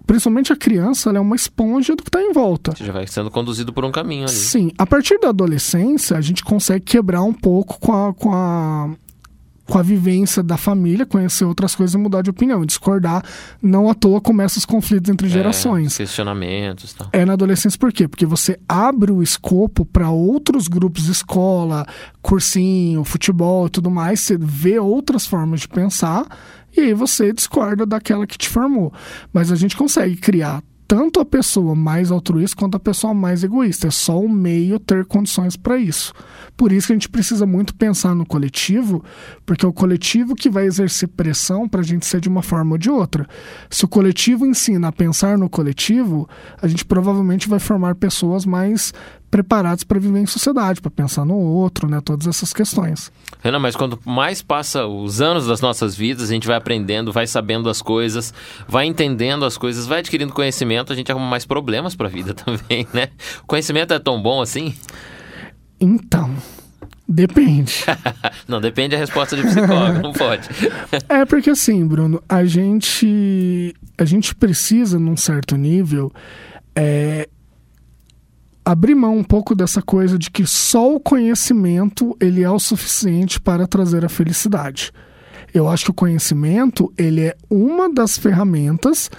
principalmente 0.10 0.52
a 0.52 0.56
criança, 0.56 1.12
é 1.12 1.20
uma 1.20 1.36
esponja 1.36 1.96
do 1.96 2.02
que 2.02 2.10
está 2.10 2.20
em 2.20 2.34
volta. 2.34 2.72
Você 2.76 2.84
já 2.84 2.92
vai 2.92 3.06
sendo 3.06 3.30
conduzido 3.30 3.72
por 3.72 3.86
um 3.86 3.92
caminho 3.92 4.24
ali. 4.24 4.34
Sim, 4.34 4.72
a 4.76 4.84
partir 4.84 5.20
da 5.20 5.30
adolescência, 5.30 6.18
a 6.18 6.22
gente 6.22 6.44
consegue 6.44 6.84
quebrar 6.84 7.22
um 7.22 7.32
pouco 7.32 7.80
com 7.80 7.94
a, 7.94 8.12
com 8.12 8.34
a, 8.34 8.90
com 9.68 9.78
a 9.78 9.84
vivência 9.84 10.42
da 10.42 10.58
família, 10.58 11.06
conhecer 11.06 11.46
outras 11.46 11.76
coisas 11.76 11.94
e 11.94 11.98
mudar 12.00 12.24
de 12.24 12.32
opinião. 12.32 12.66
Discordar, 12.66 13.24
não 13.62 13.88
à 13.88 13.94
toa 13.94 14.20
começa 14.20 14.58
os 14.58 14.66
conflitos 14.66 15.12
entre 15.12 15.30
gerações. 15.30 15.94
É, 15.94 16.04
questionamentos 16.04 16.92
e 16.92 16.96
tal. 16.96 17.10
É 17.14 17.24
na 17.24 17.34
adolescência 17.34 17.78
por 17.78 17.94
quê? 17.94 18.08
Porque 18.08 18.26
você 18.26 18.60
abre 18.68 19.12
o 19.12 19.22
escopo 19.22 19.86
para 19.86 20.10
outros 20.10 20.68
grupos, 20.68 21.08
escola, 21.08 21.86
cursinho, 22.20 23.04
futebol 23.04 23.68
e 23.68 23.70
tudo 23.70 23.92
mais, 23.92 24.22
você 24.22 24.36
vê 24.40 24.80
outras 24.80 25.28
formas 25.28 25.60
de 25.60 25.68
pensar 25.68 26.26
e 26.76 26.82
aí 26.82 26.94
você 26.94 27.34
discorda 27.34 27.86
daquela 27.86 28.28
que 28.28 28.38
te 28.38 28.50
formou. 28.50 28.94
Mas 29.34 29.52
a 29.52 29.56
gente 29.56 29.76
consegue 29.76 30.16
criar 30.18 30.64
tanto 30.88 31.20
a 31.20 31.26
pessoa 31.26 31.76
mais 31.76 32.10
altruísta 32.10 32.58
quanto 32.58 32.76
a 32.76 32.80
pessoa 32.80 33.14
mais 33.14 33.44
egoísta. 33.44 33.88
É 33.88 33.92
só 33.92 34.20
o 34.20 34.28
meio 34.28 34.80
ter 34.80 35.06
condições 35.06 35.56
para 35.56 35.78
isso. 35.78 36.12
Por 36.60 36.74
isso 36.74 36.88
que 36.88 36.92
a 36.92 36.96
gente 36.98 37.08
precisa 37.08 37.46
muito 37.46 37.74
pensar 37.74 38.14
no 38.14 38.26
coletivo, 38.26 39.02
porque 39.46 39.66
é 39.66 39.70
o 39.70 39.72
coletivo 39.72 40.36
que 40.36 40.50
vai 40.50 40.66
exercer 40.66 41.08
pressão 41.08 41.70
para 41.70 41.80
a 41.80 41.84
gente 41.86 42.06
ser 42.06 42.20
de 42.20 42.28
uma 42.28 42.44
forma 42.44 42.74
ou 42.74 42.78
de 42.78 42.90
outra. 42.90 43.26
Se 43.70 43.86
o 43.86 43.88
coletivo 43.88 44.46
ensina 44.46 44.90
a 44.90 44.92
pensar 44.92 45.38
no 45.38 45.50
coletivo, 45.50 46.28
a 46.62 46.68
gente 46.68 46.84
provavelmente 46.84 47.48
vai 47.48 47.60
formar 47.60 47.96
pessoas 47.96 48.46
mais 48.46 48.94
preparadas 49.32 49.86
para 49.86 50.02
viver 50.02 50.20
em 50.20 50.26
sociedade, 50.26 50.82
para 50.82 50.92
pensar 50.92 51.24
no 51.24 51.38
outro, 51.38 51.88
né? 51.88 52.02
Todas 52.04 52.28
essas 52.28 52.52
questões. 52.52 53.10
Renan, 53.42 53.60
mas 53.60 53.78
quanto 53.78 53.98
mais 54.04 54.42
passa 54.42 54.86
os 54.86 55.22
anos 55.22 55.48
das 55.48 55.62
nossas 55.62 55.96
vidas, 55.96 56.30
a 56.30 56.34
gente 56.34 56.46
vai 56.46 56.58
aprendendo, 56.58 57.14
vai 57.14 57.26
sabendo 57.26 57.70
as 57.70 57.82
coisas, 57.82 58.34
vai 58.68 58.86
entendendo 58.86 59.46
as 59.46 59.58
coisas, 59.58 59.88
vai 59.88 60.00
adquirindo 60.00 60.34
conhecimento, 60.34 60.92
a 60.92 60.96
gente 60.98 61.10
arruma 61.10 61.30
mais 61.30 61.46
problemas 61.46 61.96
para 61.96 62.08
a 62.08 62.12
vida 62.12 62.34
também, 62.36 62.86
né? 62.94 63.08
O 63.44 63.48
conhecimento 63.48 63.94
é 63.94 64.00
tão 64.00 64.22
bom 64.22 64.42
assim? 64.42 64.76
Então, 65.80 66.36
depende. 67.08 67.86
não, 68.48 68.60
depende 68.60 68.90
da 68.90 68.98
resposta 68.98 69.36
de 69.36 69.44
psicólogo, 69.44 70.00
não 70.02 70.14
pode. 70.14 70.50
é 71.08 71.26
porque 71.26 71.50
assim, 71.50 71.86
Bruno, 71.86 72.22
a 72.28 72.44
gente 72.46 73.76
a 73.98 74.06
gente 74.06 74.36
precisa 74.36 75.00
num 75.00 75.18
certo 75.18 75.56
nível 75.56 76.12
é, 76.76 77.28
abrir 78.64 78.96
mão 78.96 79.18
um 79.18 79.24
pouco 79.24 79.56
dessa 79.56 79.82
coisa 79.82 80.18
de 80.18 80.30
que 80.30 80.46
só 80.46 80.94
o 80.94 81.00
conhecimento 81.00 82.16
ele 82.22 82.44
é 82.44 82.50
o 82.50 82.60
suficiente 82.60 83.40
para 83.40 83.68
trazer 83.68 84.06
a 84.06 84.10
felicidade. 84.10 84.92
Eu 85.54 85.68
acho 85.68 85.86
que 85.86 85.92
o 85.92 85.96
conhecimento 85.96 86.94
ele 86.98 87.22
é 87.22 87.36
uma 87.50 87.92
das 87.92 88.18
ferramentas 88.18 89.10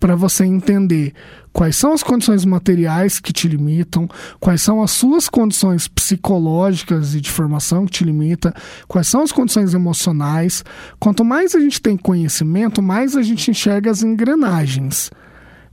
para 0.00 0.16
você 0.16 0.44
entender 0.44 1.12
quais 1.54 1.76
são 1.76 1.92
as 1.92 2.02
condições 2.02 2.44
materiais 2.44 3.20
que 3.20 3.32
te 3.32 3.46
limitam, 3.46 4.08
quais 4.40 4.60
são 4.60 4.82
as 4.82 4.90
suas 4.90 5.28
condições 5.28 5.86
psicológicas 5.86 7.14
e 7.14 7.20
de 7.20 7.30
formação 7.30 7.86
que 7.86 7.92
te 7.92 8.04
limita, 8.04 8.52
quais 8.88 9.06
são 9.06 9.22
as 9.22 9.30
condições 9.30 9.72
emocionais. 9.72 10.64
Quanto 10.98 11.24
mais 11.24 11.54
a 11.54 11.60
gente 11.60 11.80
tem 11.80 11.96
conhecimento, 11.96 12.82
mais 12.82 13.16
a 13.16 13.22
gente 13.22 13.52
enxerga 13.52 13.88
as 13.88 14.02
engrenagens. 14.02 15.12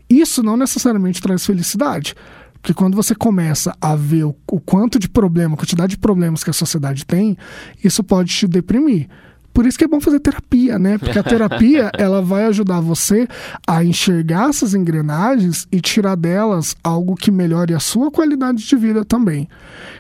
Isso 0.08 0.44
não 0.44 0.56
necessariamente 0.56 1.20
traz 1.20 1.44
felicidade. 1.44 2.14
Porque 2.62 2.76
quando 2.76 2.96
você 2.96 3.16
começa 3.16 3.76
a 3.82 3.96
ver 3.96 4.26
o, 4.26 4.36
o 4.52 4.60
quanto 4.60 5.00
de 5.00 5.10
problema, 5.10 5.56
a 5.56 5.58
quantidade 5.58 5.96
de 5.96 5.98
problemas 5.98 6.44
que 6.44 6.52
a 6.52 6.54
sociedade 6.54 7.08
tem, 7.08 7.36
isso 7.84 8.04
pode 8.04 8.32
te 8.32 8.48
deprimir. 8.48 9.10
Por 9.54 9.66
isso 9.66 9.78
que 9.78 9.84
é 9.84 9.88
bom 9.88 10.00
fazer 10.00 10.20
terapia, 10.20 10.80
né? 10.80 10.98
Porque 10.98 11.20
a 11.20 11.24
terapia, 11.24 11.92
ela 11.98 12.22
vai 12.22 12.46
ajudar 12.46 12.80
você 12.80 13.28
a 13.68 13.84
enxergar 13.84 14.50
essas 14.50 14.74
engrenagens 14.74 15.68
e 15.72 15.82
tirar 15.82 16.16
delas 16.16 16.76
algo 16.84 17.16
que 17.16 17.30
melhore 17.30 17.74
a 17.74 17.80
sua 17.80 18.10
qualidade 18.10 18.66
de 18.66 18.76
vida 18.76 19.04
também. 19.04 19.48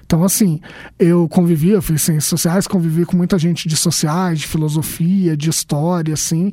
Então, 0.06 0.24
assim, 0.24 0.60
eu 1.00 1.28
convivi, 1.30 1.70
eu 1.70 1.82
fiz 1.82 2.02
ciências 2.02 2.26
sociais, 2.26 2.68
convivi 2.68 3.06
com 3.06 3.16
muita 3.16 3.38
gente 3.38 3.68
de 3.68 3.76
sociais, 3.76 4.40
de 4.40 4.48
filosofia, 4.48 5.36
de 5.38 5.50
história, 5.50 6.14
assim. 6.14 6.52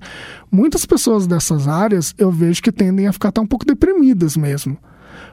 Muitas 0.50 0.86
pessoas 0.86 1.26
dessas 1.26 1.66
áreas 1.66 2.14
eu 2.18 2.30
vejo 2.30 2.62
que 2.62 2.72
tendem 2.72 3.06
a 3.06 3.12
ficar 3.12 3.28
até 3.30 3.40
um 3.40 3.46
pouco 3.46 3.66
deprimidas 3.66 4.36
mesmo. 4.36 4.78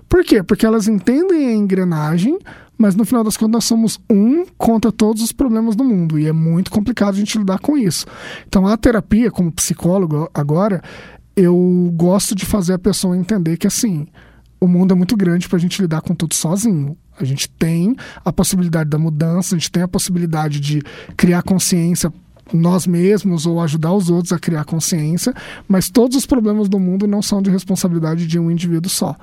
Por 0.08 0.24
quê? 0.24 0.44
Porque 0.44 0.66
elas 0.66 0.88
entendem 0.88 1.48
a 1.48 1.54
engrenagem, 1.54 2.38
mas 2.78 2.96
no 2.96 3.06
final 3.06 3.24
das 3.24 3.38
contas 3.38 3.52
nós 3.52 3.66
somos 3.66 4.00
um 4.10 4.46
contra 4.58 4.92
todos 4.92 5.22
os 5.22 5.32
problemas 5.32 5.76
do 5.76 5.84
mundo 5.84 6.20
e 6.20 6.28
é 6.28 6.32
muito 6.32 6.72
complicado 6.72 7.16
a 7.16 7.18
gente 7.18 7.38
lidar 7.38 7.60
com 7.60 7.78
isso. 7.78 8.06
Então 8.48 8.68
a 8.68 8.78
terapia, 8.78 9.32
como 9.32 9.52
psicólogo 9.52 10.30
agora, 10.34 10.82
eu 11.36 11.92
gosto 11.96 12.34
de 12.36 12.46
fazer 12.46 12.74
a 12.74 12.80
pessoa 12.80 13.18
entender 13.18 13.58
que 13.58 13.68
assim, 13.68 14.08
o 14.60 14.68
mundo 14.68 14.94
é 14.94 14.96
muito 14.96 15.16
grande 15.16 15.48
para 15.48 15.58
a 15.58 15.62
gente 15.62 15.82
lidar 15.82 16.02
com 16.02 16.16
tudo 16.16 16.34
sozinho. 16.34 16.98
A 17.20 17.24
gente 17.24 17.50
tem 17.50 17.96
a 18.24 18.32
possibilidade 18.32 18.90
da 18.90 18.98
mudança, 18.98 19.56
a 19.56 19.58
gente 19.58 19.72
tem 19.72 19.84
a 19.84 19.88
possibilidade 19.88 20.60
de 20.60 20.82
criar 21.16 21.44
consciência 21.44 22.12
nós 22.54 22.86
mesmos 22.86 23.46
ou 23.46 23.60
ajudar 23.62 23.94
os 23.94 24.10
outros 24.10 24.32
a 24.32 24.40
criar 24.40 24.66
consciência, 24.66 25.34
mas 25.68 25.90
todos 25.90 26.16
os 26.16 26.26
problemas 26.26 26.70
do 26.70 26.80
mundo 26.80 27.08
não 27.08 27.22
são 27.22 27.42
de 27.42 27.50
responsabilidade 27.50 28.28
de 28.28 28.38
um 28.38 28.52
indivíduo 28.52 28.90
só. 28.90 29.16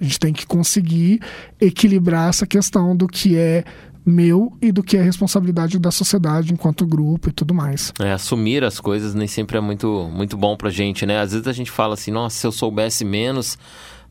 A 0.00 0.04
gente 0.04 0.18
tem 0.18 0.32
que 0.32 0.46
conseguir 0.46 1.20
equilibrar 1.60 2.28
essa 2.28 2.46
questão 2.46 2.96
do 2.96 3.06
que 3.06 3.36
é 3.36 3.64
meu 4.08 4.56
e 4.62 4.72
do 4.72 4.82
que 4.82 4.96
é 4.96 5.02
responsabilidade 5.02 5.78
da 5.78 5.90
sociedade 5.90 6.52
enquanto 6.52 6.86
grupo 6.86 7.28
e 7.28 7.32
tudo 7.32 7.52
mais. 7.52 7.92
É, 8.00 8.12
assumir 8.12 8.64
as 8.64 8.80
coisas 8.80 9.14
nem 9.14 9.28
sempre 9.28 9.58
é 9.58 9.60
muito, 9.60 10.10
muito 10.12 10.36
bom 10.36 10.56
pra 10.56 10.70
gente, 10.70 11.04
né? 11.04 11.20
Às 11.20 11.32
vezes 11.32 11.46
a 11.46 11.52
gente 11.52 11.70
fala 11.70 11.94
assim, 11.94 12.10
nossa, 12.10 12.36
se 12.36 12.46
eu 12.46 12.52
soubesse 12.52 13.04
menos 13.04 13.58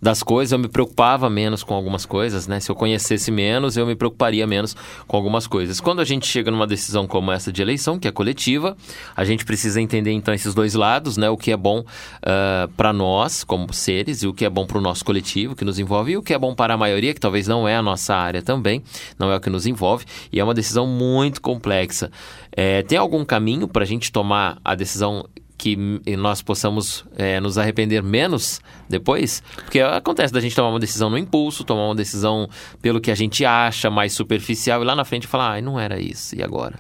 das 0.02 0.22
coisas, 0.22 0.52
eu 0.52 0.60
me 0.60 0.68
preocupava 0.68 1.30
menos 1.30 1.64
com 1.64 1.74
algumas 1.74 2.06
coisas, 2.06 2.48
né? 2.48 2.60
Se 2.60 2.70
eu 2.70 2.76
conhecesse 2.76 3.32
menos, 3.32 3.78
eu 3.78 3.86
me 3.86 3.96
preocuparia 3.96 4.46
menos 4.46 4.76
com 5.08 5.18
algumas 5.18 5.48
coisas. 5.48 5.80
Quando 5.80 6.02
a 6.02 6.06
gente 6.06 6.28
chega 6.28 6.52
numa 6.52 6.68
decisão 6.68 7.08
como 7.08 7.32
essa 7.32 7.52
de 7.52 7.62
eleição, 7.62 7.98
que 7.98 8.08
é 8.08 8.12
coletiva, 8.12 8.78
a 9.16 9.26
gente 9.26 9.44
precisa 9.44 9.82
entender 9.82 10.12
então 10.12 10.34
esses 10.34 10.54
dois 10.54 10.74
lados, 10.76 11.18
né? 11.18 11.30
O 11.30 11.38
que 11.38 11.52
é 11.52 11.58
bom 11.58 11.80
uh, 11.80 11.86
ah, 12.24 12.70
para 12.78 12.94
nós 12.94 13.44
como 13.44 13.74
seres 13.74 14.22
e 14.24 14.28
o 14.28 14.34
que 14.34 14.46
é 14.46 14.50
bom 14.50 14.66
para 14.66 14.78
o 14.78 14.82
nosso 14.82 15.04
coletivo, 15.04 15.56
que 15.56 15.66
nos 15.66 15.80
envolve, 15.80 16.12
e 16.12 16.18
o 16.18 16.22
que 16.22 16.34
é 16.34 16.38
bom 16.38 16.54
para 16.54 16.74
a 16.74 16.78
maioria, 16.78 17.14
que 17.14 17.20
talvez 17.20 17.48
não 17.48 17.68
é 17.68 17.76
a 17.76 17.82
nossa 17.82 18.16
área 18.16 18.42
também, 18.42 18.84
não 19.18 19.32
é 19.32 19.36
o 19.36 19.40
que 19.40 19.50
nos 19.50 19.66
envolve, 19.66 20.06
e 20.32 20.40
é 20.40 20.44
uma 20.44 20.54
decisão 20.54 20.86
muito 20.86 21.42
complexa. 21.42 22.12
É, 22.52 22.84
tem 22.84 22.98
algum 22.98 23.24
caminho 23.26 23.68
para 23.68 23.84
a 23.84 23.86
gente 23.86 24.12
tomar 24.12 24.58
a 24.64 24.76
decisão 24.76 25.28
que 25.58 25.76
nós 26.18 26.42
possamos 26.42 27.06
é, 27.16 27.40
nos 27.40 27.58
arrepender 27.58 28.04
menos 28.04 28.62
depois? 28.88 29.42
Porque 29.56 29.80
acontece 29.80 30.32
da 30.34 30.40
gente 30.40 30.56
tomar 30.56 30.70
uma 30.70 30.80
decisão 30.80 31.10
no 31.10 31.18
impulso, 31.18 31.64
tomar 31.64 31.86
uma 31.86 31.96
decisão 31.96 32.48
pelo 32.82 33.02
que 33.02 33.10
a 33.10 33.16
gente 33.16 33.44
acha 33.44 33.90
mais 33.90 34.14
superficial 34.14 34.82
e 34.82 34.86
lá 34.86 34.96
na 34.96 35.04
frente 35.04 35.26
falar, 35.26 35.54
ai, 35.54 35.62
não 35.62 35.80
era 35.80 36.00
isso, 36.00 36.36
e 36.36 36.44
agora? 36.44 36.76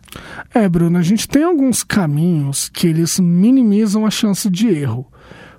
É, 0.54 0.70
Bruno, 0.70 0.98
a 0.98 1.02
gente 1.02 1.28
tem 1.28 1.44
alguns 1.44 1.84
caminhos 1.84 2.70
que 2.70 2.88
eles 2.88 3.20
minimizam 3.20 4.06
a 4.06 4.12
chance 4.12 4.50
de 4.50 4.68
erro. 4.68 5.12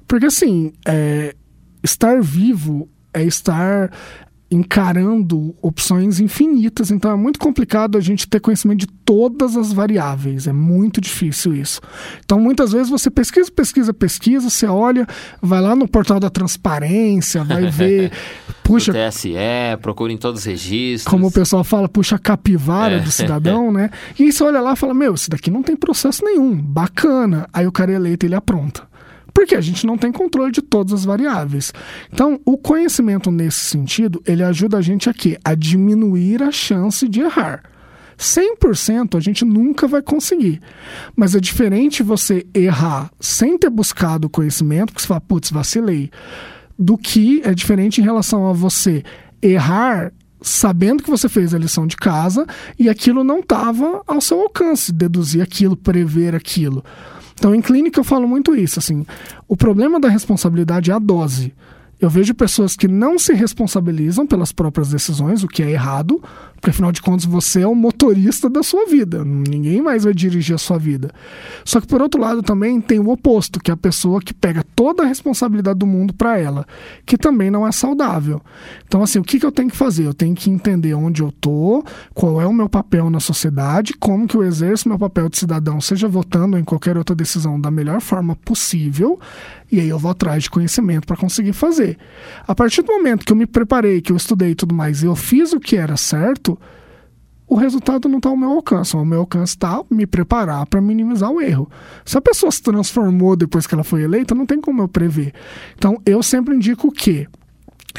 Porque 0.06 0.26
assim, 0.26 0.72
é, 0.86 1.34
estar 1.82 2.20
vivo 2.22 2.88
é 3.12 3.24
estar 3.24 3.90
encarando 4.50 5.54
opções 5.60 6.20
infinitas, 6.20 6.90
então 6.90 7.10
é 7.10 7.16
muito 7.16 7.38
complicado 7.38 7.98
a 7.98 8.00
gente 8.00 8.26
ter 8.26 8.40
conhecimento 8.40 8.80
de 8.80 8.86
todas 8.86 9.56
as 9.56 9.72
variáveis, 9.72 10.46
é 10.46 10.52
muito 10.52 11.00
difícil 11.02 11.54
isso. 11.54 11.80
Então 12.24 12.40
muitas 12.40 12.72
vezes 12.72 12.88
você 12.88 13.10
pesquisa, 13.10 13.50
pesquisa, 13.50 13.92
pesquisa, 13.92 14.48
você 14.48 14.66
olha, 14.66 15.06
vai 15.42 15.60
lá 15.60 15.76
no 15.76 15.86
portal 15.86 16.18
da 16.18 16.30
transparência, 16.30 17.44
vai 17.44 17.70
ver, 17.70 18.10
puxa, 18.64 18.90
do 18.90 18.98
TSE, 18.98 19.34
procura 19.82 20.12
em 20.12 20.16
todos 20.16 20.40
os 20.40 20.46
registros. 20.46 21.10
Como 21.10 21.26
o 21.26 21.32
pessoal 21.32 21.62
fala, 21.62 21.86
puxa 21.86 22.16
a 22.16 22.18
capivara 22.18 22.96
é. 22.96 23.00
do 23.00 23.10
cidadão, 23.10 23.70
né? 23.70 23.90
E 24.18 24.24
aí 24.24 24.32
você 24.32 24.42
olha 24.44 24.60
lá 24.60 24.72
e 24.72 24.76
fala: 24.76 24.94
"Meu, 24.94 25.12
esse 25.14 25.28
daqui 25.28 25.50
não 25.50 25.62
tem 25.62 25.76
processo 25.76 26.24
nenhum, 26.24 26.56
bacana". 26.56 27.46
Aí 27.52 27.66
o 27.66 27.72
cara 27.72 27.92
é 27.92 27.96
eleito, 27.96 28.24
ele 28.24 28.34
apronta. 28.34 28.87
Porque 29.48 29.56
a 29.56 29.62
gente 29.62 29.86
não 29.86 29.96
tem 29.96 30.12
controle 30.12 30.52
de 30.52 30.60
todas 30.60 30.92
as 30.92 31.06
variáveis. 31.06 31.72
Então, 32.12 32.38
o 32.44 32.58
conhecimento 32.58 33.30
nesse 33.30 33.60
sentido, 33.60 34.22
ele 34.26 34.42
ajuda 34.42 34.76
a 34.76 34.82
gente 34.82 35.08
a 35.08 35.14
quê? 35.14 35.38
A 35.42 35.54
diminuir 35.54 36.42
a 36.42 36.52
chance 36.52 37.08
de 37.08 37.22
errar. 37.22 37.62
100% 38.18 39.16
a 39.16 39.20
gente 39.20 39.46
nunca 39.46 39.88
vai 39.88 40.02
conseguir. 40.02 40.60
Mas 41.16 41.34
é 41.34 41.40
diferente 41.40 42.02
você 42.02 42.46
errar 42.52 43.10
sem 43.18 43.56
ter 43.56 43.70
buscado 43.70 44.26
o 44.26 44.30
conhecimento, 44.30 44.92
porque 44.92 45.00
você 45.00 45.08
fala, 45.08 45.22
putz, 45.22 45.50
vacilei, 45.50 46.10
do 46.78 46.98
que 46.98 47.40
é 47.42 47.54
diferente 47.54 48.02
em 48.02 48.04
relação 48.04 48.50
a 48.50 48.52
você 48.52 49.02
errar 49.40 50.12
sabendo 50.42 51.02
que 51.02 51.10
você 51.10 51.26
fez 51.26 51.54
a 51.54 51.58
lição 51.58 51.86
de 51.86 51.96
casa 51.96 52.46
e 52.78 52.90
aquilo 52.90 53.24
não 53.24 53.40
estava 53.40 54.02
ao 54.06 54.20
seu 54.20 54.42
alcance, 54.42 54.92
deduzir 54.92 55.42
aquilo, 55.42 55.74
prever 55.74 56.34
aquilo. 56.34 56.84
Então, 57.38 57.54
em 57.54 57.62
clínica 57.62 58.00
eu 58.00 58.04
falo 58.04 58.26
muito 58.26 58.54
isso, 58.54 58.78
assim, 58.78 59.06
o 59.46 59.56
problema 59.56 60.00
da 60.00 60.08
responsabilidade 60.08 60.90
é 60.90 60.94
a 60.94 60.98
dose. 60.98 61.54
Eu 62.00 62.08
vejo 62.08 62.32
pessoas 62.34 62.76
que 62.76 62.86
não 62.86 63.18
se 63.18 63.32
responsabilizam 63.32 64.26
pelas 64.26 64.52
próprias 64.52 64.88
decisões, 64.90 65.42
o 65.42 65.48
que 65.48 65.62
é 65.62 65.70
errado, 65.70 66.22
porque 66.54 66.70
afinal 66.70 66.92
de 66.92 67.02
contas 67.02 67.24
você 67.24 67.62
é 67.62 67.66
o 67.66 67.74
motorista 67.74 68.48
da 68.48 68.62
sua 68.62 68.86
vida, 68.86 69.24
ninguém 69.24 69.82
mais 69.82 70.04
vai 70.04 70.12
dirigir 70.12 70.54
a 70.54 70.58
sua 70.58 70.78
vida. 70.78 71.10
Só 71.64 71.80
que 71.80 71.86
por 71.86 72.00
outro 72.00 72.20
lado 72.20 72.42
também 72.42 72.80
tem 72.80 72.98
o 72.98 73.10
oposto, 73.10 73.60
que 73.60 73.70
é 73.70 73.74
a 73.74 73.76
pessoa 73.76 74.20
que 74.20 74.32
pega 74.32 74.64
toda 74.76 75.02
a 75.02 75.06
responsabilidade 75.06 75.78
do 75.78 75.86
mundo 75.86 76.12
para 76.12 76.38
ela, 76.38 76.66
que 77.04 77.16
também 77.16 77.50
não 77.50 77.66
é 77.66 77.72
saudável. 77.72 78.40
Então 78.86 79.02
assim, 79.02 79.18
o 79.18 79.24
que, 79.24 79.40
que 79.40 79.46
eu 79.46 79.52
tenho 79.52 79.70
que 79.70 79.76
fazer? 79.76 80.06
Eu 80.06 80.14
tenho 80.14 80.34
que 80.34 80.50
entender 80.50 80.94
onde 80.94 81.22
eu 81.22 81.32
tô, 81.32 81.84
qual 82.14 82.40
é 82.40 82.46
o 82.46 82.52
meu 82.52 82.68
papel 82.68 83.10
na 83.10 83.20
sociedade, 83.20 83.94
como 83.94 84.26
que 84.26 84.36
eu 84.36 84.44
exerço 84.44 84.88
meu 84.88 84.98
papel 84.98 85.28
de 85.28 85.38
cidadão, 85.38 85.80
seja 85.80 86.08
votando 86.08 86.58
em 86.58 86.64
qualquer 86.64 86.96
outra 86.96 87.14
decisão 87.14 87.60
da 87.60 87.70
melhor 87.70 88.00
forma 88.00 88.36
possível, 88.36 89.18
e 89.70 89.80
aí 89.80 89.88
eu 89.88 89.98
vou 89.98 90.10
atrás 90.10 90.44
de 90.44 90.50
conhecimento 90.50 91.06
para 91.06 91.16
conseguir 91.16 91.52
fazer. 91.52 91.98
A 92.46 92.54
partir 92.54 92.82
do 92.82 92.92
momento 92.92 93.24
que 93.24 93.32
eu 93.32 93.36
me 93.36 93.46
preparei, 93.46 94.00
que 94.00 94.12
eu 94.12 94.16
estudei 94.16 94.50
e 94.50 94.54
tudo 94.54 94.74
mais, 94.74 95.02
e 95.02 95.06
eu 95.06 95.14
fiz 95.14 95.52
o 95.52 95.60
que 95.60 95.76
era 95.76 95.96
certo, 95.96 96.58
o 97.48 97.54
resultado 97.54 98.08
não 98.08 98.18
está 98.18 98.28
ao 98.28 98.36
meu 98.36 98.50
alcance. 98.50 98.94
O 98.94 99.04
meu 99.04 99.20
alcance 99.20 99.52
está 99.54 99.82
me 99.90 100.06
preparar 100.06 100.66
para 100.66 100.80
minimizar 100.80 101.30
o 101.30 101.40
erro. 101.40 101.70
Se 102.04 102.18
a 102.18 102.20
pessoa 102.20 102.52
se 102.52 102.62
transformou 102.62 103.34
depois 103.34 103.66
que 103.66 103.74
ela 103.74 103.84
foi 103.84 104.02
eleita, 104.02 104.34
não 104.34 104.44
tem 104.44 104.60
como 104.60 104.82
eu 104.82 104.88
prever. 104.88 105.32
Então, 105.74 106.00
eu 106.04 106.22
sempre 106.22 106.54
indico 106.54 106.92
que 106.92 107.26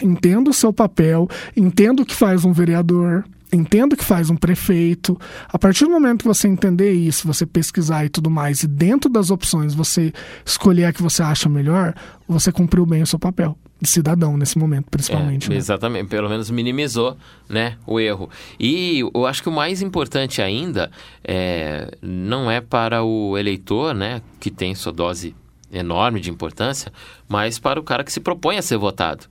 entenda 0.04 0.52
o 0.52 0.54
seu 0.54 0.72
papel, 0.72 1.28
entenda 1.58 2.04
o 2.04 2.06
que 2.06 2.14
faz 2.14 2.46
um 2.46 2.54
vereador, 2.54 3.26
entendo 3.52 3.96
que 3.96 4.04
faz 4.04 4.30
um 4.30 4.36
prefeito. 4.36 5.20
A 5.48 5.58
partir 5.58 5.86
do 5.86 5.92
momento 5.92 6.20
que 6.20 6.28
você 6.28 6.48
entender 6.48 6.92
isso, 6.92 7.28
você 7.28 7.46
pesquisar 7.46 8.06
e 8.06 8.10
tudo 8.10 8.30
mais, 8.30 8.64
e 8.64 8.68
dentro 8.68 9.10
das 9.10 9.30
opções 9.30 9.74
você 9.74 10.14
escolher 10.46 10.86
a 10.86 10.94
que 10.94 11.02
você 11.02 11.24
acha 11.24 11.50
melhor, 11.50 11.94
você 12.28 12.52
cumpriu 12.52 12.86
bem 12.86 13.02
o 13.02 13.08
seu 13.08 13.20
papel 13.20 13.58
de 13.82 13.88
cidadão 13.88 14.36
nesse 14.36 14.58
momento, 14.58 14.88
principalmente. 14.90 15.48
É, 15.48 15.50
né? 15.52 15.56
Exatamente, 15.56 16.10
pelo 16.10 16.30
menos 16.30 16.50
minimizou 16.50 17.18
né, 17.48 17.78
o 17.88 18.00
erro. 18.00 18.30
E 18.60 19.00
eu 19.14 19.26
acho 19.26 19.42
que 19.42 19.50
o 19.50 19.52
mais 19.52 19.82
importante 19.82 20.42
ainda 20.42 20.92
é, 21.24 21.98
não 22.02 22.52
é 22.52 22.60
para 22.60 23.04
o 23.04 23.38
eleitor, 23.38 23.94
né, 23.94 24.22
que 24.40 24.52
tem 24.52 24.76
sua 24.76 24.92
dose 24.92 25.34
enorme 25.72 26.20
de 26.20 26.30
importância, 26.30 26.92
mas 27.28 27.58
para 27.58 27.80
o 27.80 27.84
cara 27.84 28.04
que 28.04 28.12
se 28.12 28.20
propõe 28.20 28.58
a 28.58 28.62
ser 28.62 28.78
votado. 28.78 29.26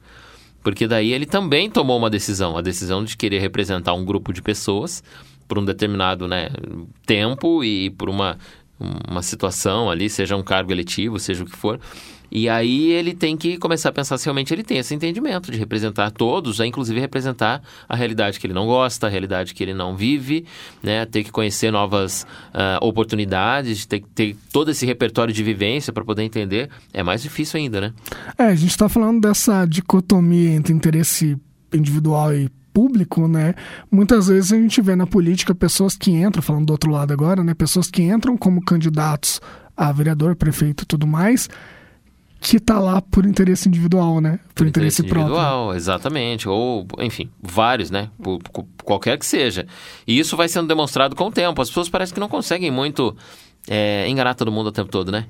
Porque 0.63 0.87
daí 0.87 1.13
ele 1.13 1.27
também 1.27 1.71
tomou 1.71 1.97
uma 1.97 2.11
decisão, 2.11 2.57
a 2.57 2.61
decisão 2.61 3.05
de 3.05 3.17
querer 3.17 3.39
representar 3.39 3.95
um 3.95 4.05
grupo 4.05 4.33
de 4.33 4.43
pessoas 4.43 5.03
por 5.47 5.59
um 5.59 5.65
determinado 5.65 6.29
né, 6.29 6.51
tempo 7.07 7.65
e 7.65 7.91
por 7.91 8.09
uma, 8.09 8.39
uma 9.09 9.23
situação 9.23 9.91
ali, 9.91 10.11
seja 10.11 10.37
um 10.37 10.43
cargo 10.43 10.71
eletivo, 10.71 11.19
seja 11.19 11.43
o 11.43 11.47
que 11.47 11.57
for. 11.57 11.81
E 12.31 12.49
aí 12.49 12.91
ele 12.93 13.15
tem 13.15 13.37
que 13.37 13.57
começar 13.57 13.89
a 13.89 13.93
pensar 13.93 14.19
se 14.19 14.25
realmente 14.25 14.53
ele 14.53 14.63
tem 14.63 14.79
esse 14.79 14.95
entendimento 14.95 15.51
de 15.51 15.59
representar 15.59 16.11
todos, 16.11 16.61
é 16.61 16.67
inclusive 16.67 17.01
representar 17.01 17.63
a 17.89 17.97
realidade 17.97 18.39
que 18.39 18.47
ele 18.47 18.55
não 18.55 18.67
gosta, 18.67 19.07
a 19.07 19.11
realidade 19.11 19.55
que 19.55 19.63
ele 19.63 19.75
não 19.75 19.97
vive, 19.97 20.45
né? 20.83 21.07
Ter 21.07 21.25
que 21.25 21.33
conhecer 21.33 21.71
novas 21.71 22.27
uh, 22.55 22.85
oportunidades, 22.85 23.87
ter 23.87 24.01
que 24.01 24.09
ter 24.09 24.37
todo 24.53 24.71
esse 24.71 24.85
repertório 24.85 25.33
de 25.33 25.43
vivência 25.43 25.93
para 25.93 26.05
poder 26.05 26.23
entender. 26.23 26.69
É 26.93 27.03
mais 27.03 27.23
difícil 27.23 27.59
ainda, 27.59 27.81
né? 27.81 27.93
É, 28.37 28.45
a 28.45 28.55
gente 28.55 28.71
está 28.71 28.89
falando 28.89 29.21
dessa 29.21 29.65
dicotomia 29.65 30.51
entre 30.51 30.73
interesse 30.73 31.37
individual 31.73 32.35
e 32.35 32.49
público, 32.73 33.27
né? 33.27 33.55
Muitas 33.91 34.29
vezes 34.29 34.53
a 34.53 34.57
gente 34.57 34.81
vê 34.81 34.95
na 34.95 35.07
política 35.07 35.55
pessoas 35.55 35.97
que 35.97 36.13
entram, 36.13 36.43
falando 36.43 36.67
do 36.67 36.71
outro 36.71 36.91
lado 36.91 37.13
agora, 37.13 37.43
né? 37.43 37.53
Pessoas 37.53 37.91
que 37.91 38.03
entram 38.03 38.37
como 38.37 38.65
candidatos 38.65 39.41
a 39.77 39.91
vereador, 39.91 40.37
prefeito 40.37 40.85
e 40.85 40.87
tudo 40.87 41.07
mais, 41.07 41.49
que 42.41 42.61
tá 42.61 42.79
lá 42.79 43.01
por 43.01 43.27
interesse 43.27 43.69
individual, 43.69 44.21
né? 44.21 44.39
Por, 44.49 44.55
por 44.55 44.67
interesse, 44.67 45.03
interesse 45.03 45.21
individual, 45.21 45.63
próprio. 45.65 45.77
exatamente. 45.77 46.49
Ou, 46.49 46.87
enfim, 47.01 47.31
vários, 47.43 47.91
né? 47.91 48.11
Por, 48.23 48.39
por, 48.39 48.67
qualquer 48.85 49.19
que 49.19 49.27
seja. 49.27 49.67
E 50.07 50.19
isso 50.19 50.37
vai 50.37 50.49
sendo 50.49 50.69
demonstrado 50.69 51.17
com 51.17 51.27
o 51.27 51.31
tempo. 51.31 51.61
As 51.61 51.69
pessoas 51.69 51.89
parecem 51.89 52.15
que 52.15 52.21
não 52.21 52.29
conseguem 52.29 52.71
muito 52.71 53.17
é, 53.69 54.09
enganar 54.09 54.35
todo 54.35 54.53
mundo 54.53 54.69
o 54.69 54.73
tempo 54.73 54.91
todo, 54.91 55.11
né? 55.11 55.27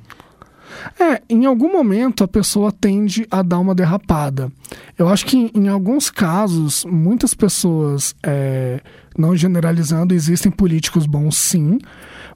É, 1.00 1.20
em 1.28 1.44
algum 1.44 1.72
momento 1.72 2.22
a 2.22 2.28
pessoa 2.28 2.70
tende 2.70 3.26
a 3.30 3.42
dar 3.42 3.58
uma 3.58 3.74
derrapada. 3.74 4.52
Eu 4.96 5.08
acho 5.08 5.26
que 5.26 5.50
em 5.54 5.68
alguns 5.68 6.10
casos, 6.10 6.84
muitas 6.84 7.34
pessoas, 7.34 8.14
é, 8.22 8.80
não 9.16 9.34
generalizando, 9.36 10.14
existem 10.14 10.52
políticos 10.52 11.06
bons 11.06 11.36
sim, 11.36 11.78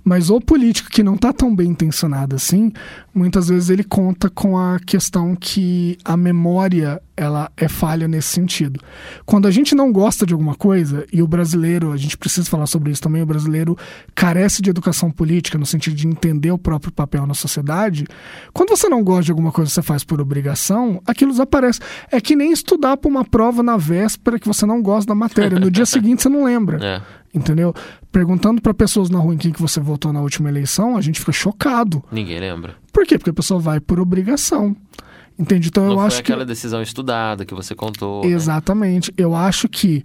mas 0.05 0.31
o 0.31 0.41
político 0.41 0.91
que 0.91 1.03
não 1.03 1.15
está 1.15 1.33
tão 1.33 1.55
bem 1.55 1.71
intencionado 1.71 2.37
assim, 2.37 2.73
muitas 3.15 3.49
vezes 3.49 3.71
ele 3.71 3.85
conta 3.85 4.29
com 4.29 4.59
a 4.59 4.79
questão 4.81 5.37
que 5.37 5.97
a 6.05 6.17
memória 6.17 7.01
ela 7.17 7.51
é 7.57 7.69
falha 7.69 8.09
nesse 8.09 8.29
sentido. 8.29 8.81
Quando 9.25 9.47
a 9.47 9.51
gente 9.51 9.75
não 9.75 9.93
gosta 9.93 10.27
de 10.27 10.33
alguma 10.33 10.55
coisa, 10.55 11.07
e 11.13 11.23
o 11.23 11.29
brasileiro, 11.29 11.93
a 11.93 11.97
gente 11.97 12.17
precisa 12.17 12.49
falar 12.49 12.67
sobre 12.67 12.91
isso 12.91 13.03
também, 13.03 13.23
o 13.23 13.27
brasileiro 13.27 13.77
carece 14.15 14.63
de 14.63 14.71
educação 14.71 15.11
política, 15.11 15.59
no 15.59 15.67
sentido 15.67 15.95
de 15.95 16.09
entender 16.09 16.51
o 16.51 16.59
próprio 16.59 16.93
papel 16.93 17.27
na 17.27 17.35
sociedade, 17.35 18.07
quando 18.53 18.71
você 18.71 18.89
não 18.89 19.05
gosta 19.05 19.25
de 19.25 19.31
alguma 19.31 19.53
coisa 19.53 19.71
que 19.71 19.75
você 19.75 19.83
faz 19.83 20.03
por 20.03 20.21
obrigação, 20.21 21.01
aquilo 21.07 21.31
desaparece. 21.31 21.81
É 22.11 22.21
que 22.21 22.35
nem 22.35 22.53
estudar 22.53 22.97
para 22.97 23.09
uma 23.09 23.25
prova 23.25 23.63
na 23.63 23.77
véspera 23.77 24.39
que 24.39 24.49
você 24.49 24.67
não 24.67 24.83
gosta 24.83 25.09
da 25.09 25.15
matéria. 25.15 25.61
No 25.61 25.71
dia 25.71 25.87
seguinte 25.87 26.23
você 26.23 26.29
não 26.29 26.45
lembra. 26.45 26.79
É. 26.85 27.03
Entendeu? 27.35 27.75
Perguntando 28.13 28.61
para 28.61 28.75
pessoas 28.75 29.09
na 29.11 29.19
rua 29.19 29.35
em 29.35 29.39
quem 29.39 29.51
que 29.51 29.61
você 29.61 29.81
votou 29.81 30.13
na 30.13 30.21
última 30.21 30.49
eleição, 30.49 30.97
a 30.97 31.01
gente 31.01 31.19
fica 31.19 31.33
chocado. 31.33 32.05
Ninguém 32.13 32.39
lembra. 32.39 32.75
Por 32.93 33.07
quê? 33.07 33.19
Porque 33.19 33.31
a 33.31 33.35
pessoa 33.35 33.59
vai 33.59 33.81
por 33.81 33.99
obrigação. 33.99 34.77
Entende? 35.39 35.69
Então 35.69 35.85
Não 35.85 35.93
eu 35.93 35.97
foi 35.99 36.07
acho 36.09 36.21
aquela 36.21 36.41
que 36.41 36.47
decisão 36.49 36.83
estudada 36.83 37.45
que 37.47 37.55
você 37.55 37.75
contou. 37.75 38.23
né? 38.23 38.31
exatamente, 38.31 39.13
eu 39.17 39.35
acho 39.35 39.67
que 39.69 40.05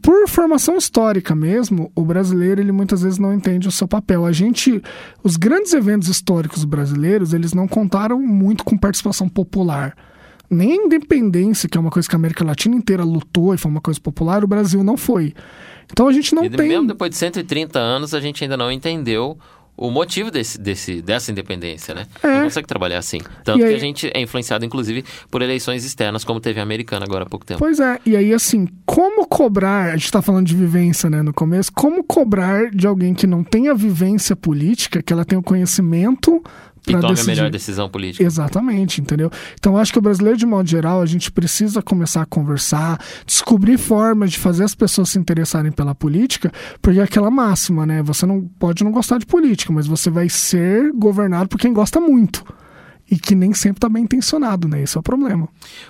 por 0.00 0.28
formação 0.28 0.76
histórica 0.76 1.34
mesmo, 1.34 1.90
o 1.94 2.02
brasileiro 2.04 2.60
ele 2.60 2.72
muitas 2.72 3.02
vezes 3.02 3.18
não 3.18 3.34
entende 3.34 3.68
o 3.68 3.70
seu 3.70 3.86
papel. 3.86 4.24
A 4.24 4.32
gente, 4.32 4.80
os 5.22 5.36
grandes 5.36 5.74
eventos 5.74 6.08
históricos 6.08 6.64
brasileiros, 6.64 7.34
eles 7.34 7.52
não 7.52 7.68
contaram 7.68 8.18
muito 8.18 8.64
com 8.64 8.78
participação 8.78 9.28
popular. 9.28 9.94
Nem 10.48 10.72
a 10.72 10.76
independência, 10.86 11.68
que 11.68 11.76
é 11.76 11.80
uma 11.80 11.90
coisa 11.90 12.08
que 12.08 12.14
a 12.14 12.18
América 12.18 12.44
Latina 12.44 12.74
inteira 12.74 13.04
lutou 13.04 13.52
e 13.52 13.58
foi 13.58 13.70
uma 13.70 13.80
coisa 13.80 14.00
popular, 14.00 14.42
o 14.42 14.48
Brasil 14.48 14.82
não 14.82 14.96
foi. 14.96 15.34
Então 15.92 16.08
a 16.08 16.12
gente 16.12 16.34
não 16.34 16.44
E 16.44 16.50
tem 16.50 16.68
mesmo 16.68 16.86
depois 16.86 17.10
de 17.10 17.16
130 17.16 17.78
anos, 17.78 18.14
a 18.14 18.20
gente 18.20 18.42
ainda 18.44 18.56
não 18.56 18.70
entendeu 18.70 19.38
o 19.76 19.90
motivo 19.90 20.30
desse, 20.30 20.60
desse, 20.60 21.00
dessa 21.00 21.30
independência, 21.32 21.94
né? 21.94 22.06
É. 22.22 22.34
Não 22.36 22.44
consegue 22.44 22.66
trabalhar 22.66 22.98
assim. 22.98 23.18
Tanto 23.42 23.64
aí- 23.64 23.70
que 23.70 23.74
a 23.74 23.78
gente 23.78 24.10
é 24.12 24.20
influenciado, 24.20 24.62
inclusive, 24.62 25.02
por 25.30 25.40
eleições 25.40 25.86
externas, 25.86 26.22
como 26.22 26.38
teve 26.38 26.60
a 26.60 26.62
americana 26.62 27.06
agora 27.06 27.24
há 27.24 27.26
pouco 27.26 27.46
tempo. 27.46 27.58
Pois 27.60 27.80
é, 27.80 27.98
e 28.04 28.14
aí 28.14 28.34
assim, 28.34 28.68
como 28.84 29.26
cobrar, 29.26 29.92
a 29.92 29.96
gente 29.96 30.12
tá 30.12 30.20
falando 30.20 30.46
de 30.46 30.54
vivência, 30.54 31.08
né, 31.08 31.22
no 31.22 31.32
começo, 31.32 31.72
como 31.72 32.04
cobrar 32.04 32.70
de 32.70 32.86
alguém 32.86 33.14
que 33.14 33.26
não 33.26 33.42
tem 33.42 33.68
a 33.68 33.74
vivência 33.74 34.36
política, 34.36 35.02
que 35.02 35.14
ela 35.14 35.24
tem 35.24 35.38
o 35.38 35.42
conhecimento 35.42 36.42
E 36.86 36.92
tome 36.92 37.04
a 37.04 37.08
decidir. 37.10 37.26
melhor 37.30 37.50
decisão 37.50 37.88
política. 37.88 38.24
Exatamente, 38.24 39.00
entendeu? 39.00 39.30
Então 39.54 39.76
acho 39.76 39.92
que 39.92 39.98
o 39.98 40.02
brasileiro, 40.02 40.38
de 40.38 40.46
modo 40.46 40.68
geral, 40.68 41.00
a 41.02 41.06
gente 41.06 41.30
precisa 41.30 41.82
começar 41.82 42.22
a 42.22 42.26
conversar, 42.26 42.98
descobrir 43.26 43.78
formas 43.78 44.32
de 44.32 44.38
fazer 44.38 44.64
as 44.64 44.74
pessoas 44.74 45.10
se 45.10 45.18
interessarem 45.18 45.70
pela 45.70 45.94
política, 45.94 46.50
porque 46.80 47.00
é 47.00 47.02
aquela 47.02 47.30
máxima, 47.30 47.84
né? 47.84 48.02
Você 48.02 48.24
não 48.26 48.42
pode 48.58 48.82
não 48.82 48.90
gostar 48.90 49.18
de 49.18 49.26
política, 49.26 49.72
mas 49.72 49.86
você 49.86 50.10
vai 50.10 50.28
ser 50.28 50.92
governado 50.92 51.48
por 51.48 51.58
quem 51.58 51.72
gosta 51.72 52.00
muito. 52.00 52.44
E 53.10 53.18
que 53.18 53.34
nem 53.34 53.52
sempre 53.52 53.78
está 53.78 53.88
bem 53.88 54.04
intencionado, 54.04 54.68
né? 54.68 54.82
Esse 54.82 54.96
é 54.96 55.00
o 55.00 55.02
problema. 55.02 55.48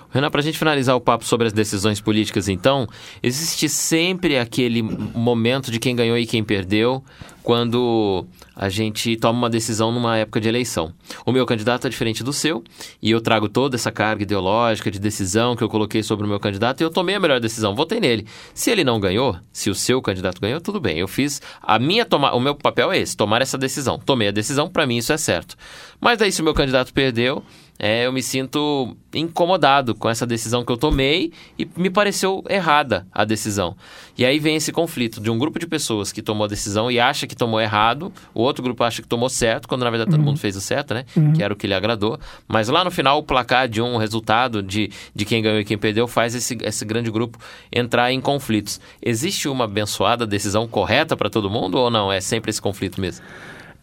Renan, 0.09 0.31
para 0.31 0.41
a 0.41 0.43
gente 0.43 0.57
finalizar 0.57 0.95
o 0.95 0.99
papo 0.99 1.23
sobre 1.23 1.45
as 1.45 1.53
decisões 1.53 2.01
políticas, 2.01 2.47
então, 2.47 2.87
existe 3.21 3.69
sempre 3.69 4.39
aquele 4.39 4.81
momento 4.81 5.71
de 5.71 5.79
quem 5.79 5.95
ganhou 5.95 6.17
e 6.17 6.25
quem 6.25 6.43
perdeu 6.43 7.03
quando 7.43 8.25
a 8.55 8.69
gente 8.69 9.15
toma 9.17 9.39
uma 9.39 9.49
decisão 9.49 9.91
numa 9.91 10.17
época 10.17 10.39
de 10.39 10.47
eleição. 10.47 10.93
O 11.25 11.31
meu 11.31 11.45
candidato 11.45 11.87
é 11.87 11.89
diferente 11.89 12.23
do 12.23 12.33
seu 12.33 12.63
e 13.01 13.11
eu 13.11 13.21
trago 13.21 13.47
toda 13.47 13.75
essa 13.75 13.91
carga 13.91 14.23
ideológica 14.23 14.91
de 14.91 14.99
decisão 14.99 15.55
que 15.55 15.63
eu 15.63 15.69
coloquei 15.69 16.03
sobre 16.03 16.25
o 16.25 16.29
meu 16.29 16.39
candidato 16.39 16.81
e 16.81 16.83
eu 16.83 16.89
tomei 16.89 17.15
a 17.15 17.19
melhor 17.19 17.39
decisão, 17.39 17.75
votei 17.75 17.99
nele. 17.99 18.27
Se 18.53 18.69
ele 18.69 18.83
não 18.83 18.99
ganhou, 18.99 19.37
se 19.51 19.69
o 19.69 19.75
seu 19.75 20.01
candidato 20.01 20.41
ganhou, 20.41 20.59
tudo 20.59 20.79
bem. 20.79 20.97
Eu 20.97 21.07
fiz 21.07 21.41
a 21.61 21.79
minha 21.79 22.05
toma, 22.05 22.33
o 22.33 22.39
meu 22.39 22.55
papel 22.55 22.91
é 22.91 22.99
esse, 22.99 23.15
tomar 23.15 23.41
essa 23.41 23.57
decisão. 23.57 23.99
Tomei 23.99 24.27
a 24.27 24.31
decisão, 24.31 24.69
para 24.69 24.85
mim 24.85 24.97
isso 24.97 25.13
é 25.13 25.17
certo. 25.17 25.55
Mas 25.99 26.17
daí 26.17 26.31
se 26.31 26.41
o 26.41 26.43
meu 26.43 26.53
candidato 26.53 26.93
perdeu, 26.93 27.43
é, 27.83 28.05
eu 28.05 28.13
me 28.13 28.21
sinto 28.21 28.95
incomodado 29.11 29.95
com 29.95 30.07
essa 30.07 30.23
decisão 30.23 30.63
que 30.63 30.71
eu 30.71 30.77
tomei 30.77 31.33
e 31.57 31.67
me 31.75 31.89
pareceu 31.89 32.43
errada 32.47 33.07
a 33.11 33.25
decisão. 33.25 33.75
E 34.15 34.23
aí 34.23 34.37
vem 34.37 34.55
esse 34.55 34.71
conflito 34.71 35.19
de 35.19 35.31
um 35.31 35.39
grupo 35.39 35.57
de 35.57 35.65
pessoas 35.65 36.11
que 36.11 36.21
tomou 36.21 36.45
a 36.45 36.47
decisão 36.47 36.91
e 36.91 36.99
acha 36.99 37.25
que 37.25 37.35
tomou 37.35 37.59
errado, 37.59 38.13
o 38.35 38.41
outro 38.43 38.61
grupo 38.61 38.83
acha 38.83 39.01
que 39.01 39.07
tomou 39.07 39.27
certo, 39.29 39.67
quando 39.67 39.83
na 39.83 39.89
verdade 39.89 40.11
todo 40.11 40.21
mundo 40.21 40.37
fez 40.37 40.55
o 40.55 40.61
certo, 40.61 40.93
né? 40.93 41.05
Que 41.33 41.41
era 41.41 41.51
o 41.51 41.57
que 41.57 41.65
lhe 41.65 41.73
agradou. 41.73 42.19
Mas 42.47 42.67
lá 42.67 42.83
no 42.83 42.91
final, 42.91 43.17
o 43.17 43.23
placar 43.23 43.67
de 43.67 43.81
um 43.81 43.97
resultado 43.97 44.61
de, 44.61 44.91
de 45.15 45.25
quem 45.25 45.41
ganhou 45.41 45.59
e 45.59 45.65
quem 45.65 45.75
perdeu 45.75 46.07
faz 46.07 46.35
esse, 46.35 46.55
esse 46.61 46.85
grande 46.85 47.09
grupo 47.09 47.39
entrar 47.71 48.11
em 48.11 48.21
conflitos. 48.21 48.79
Existe 49.01 49.49
uma 49.49 49.65
abençoada 49.65 50.27
decisão 50.27 50.67
correta 50.67 51.17
para 51.17 51.31
todo 51.31 51.49
mundo 51.49 51.79
ou 51.79 51.89
não? 51.89 52.11
É 52.11 52.21
sempre 52.21 52.51
esse 52.51 52.61
conflito 52.61 53.01
mesmo? 53.01 53.25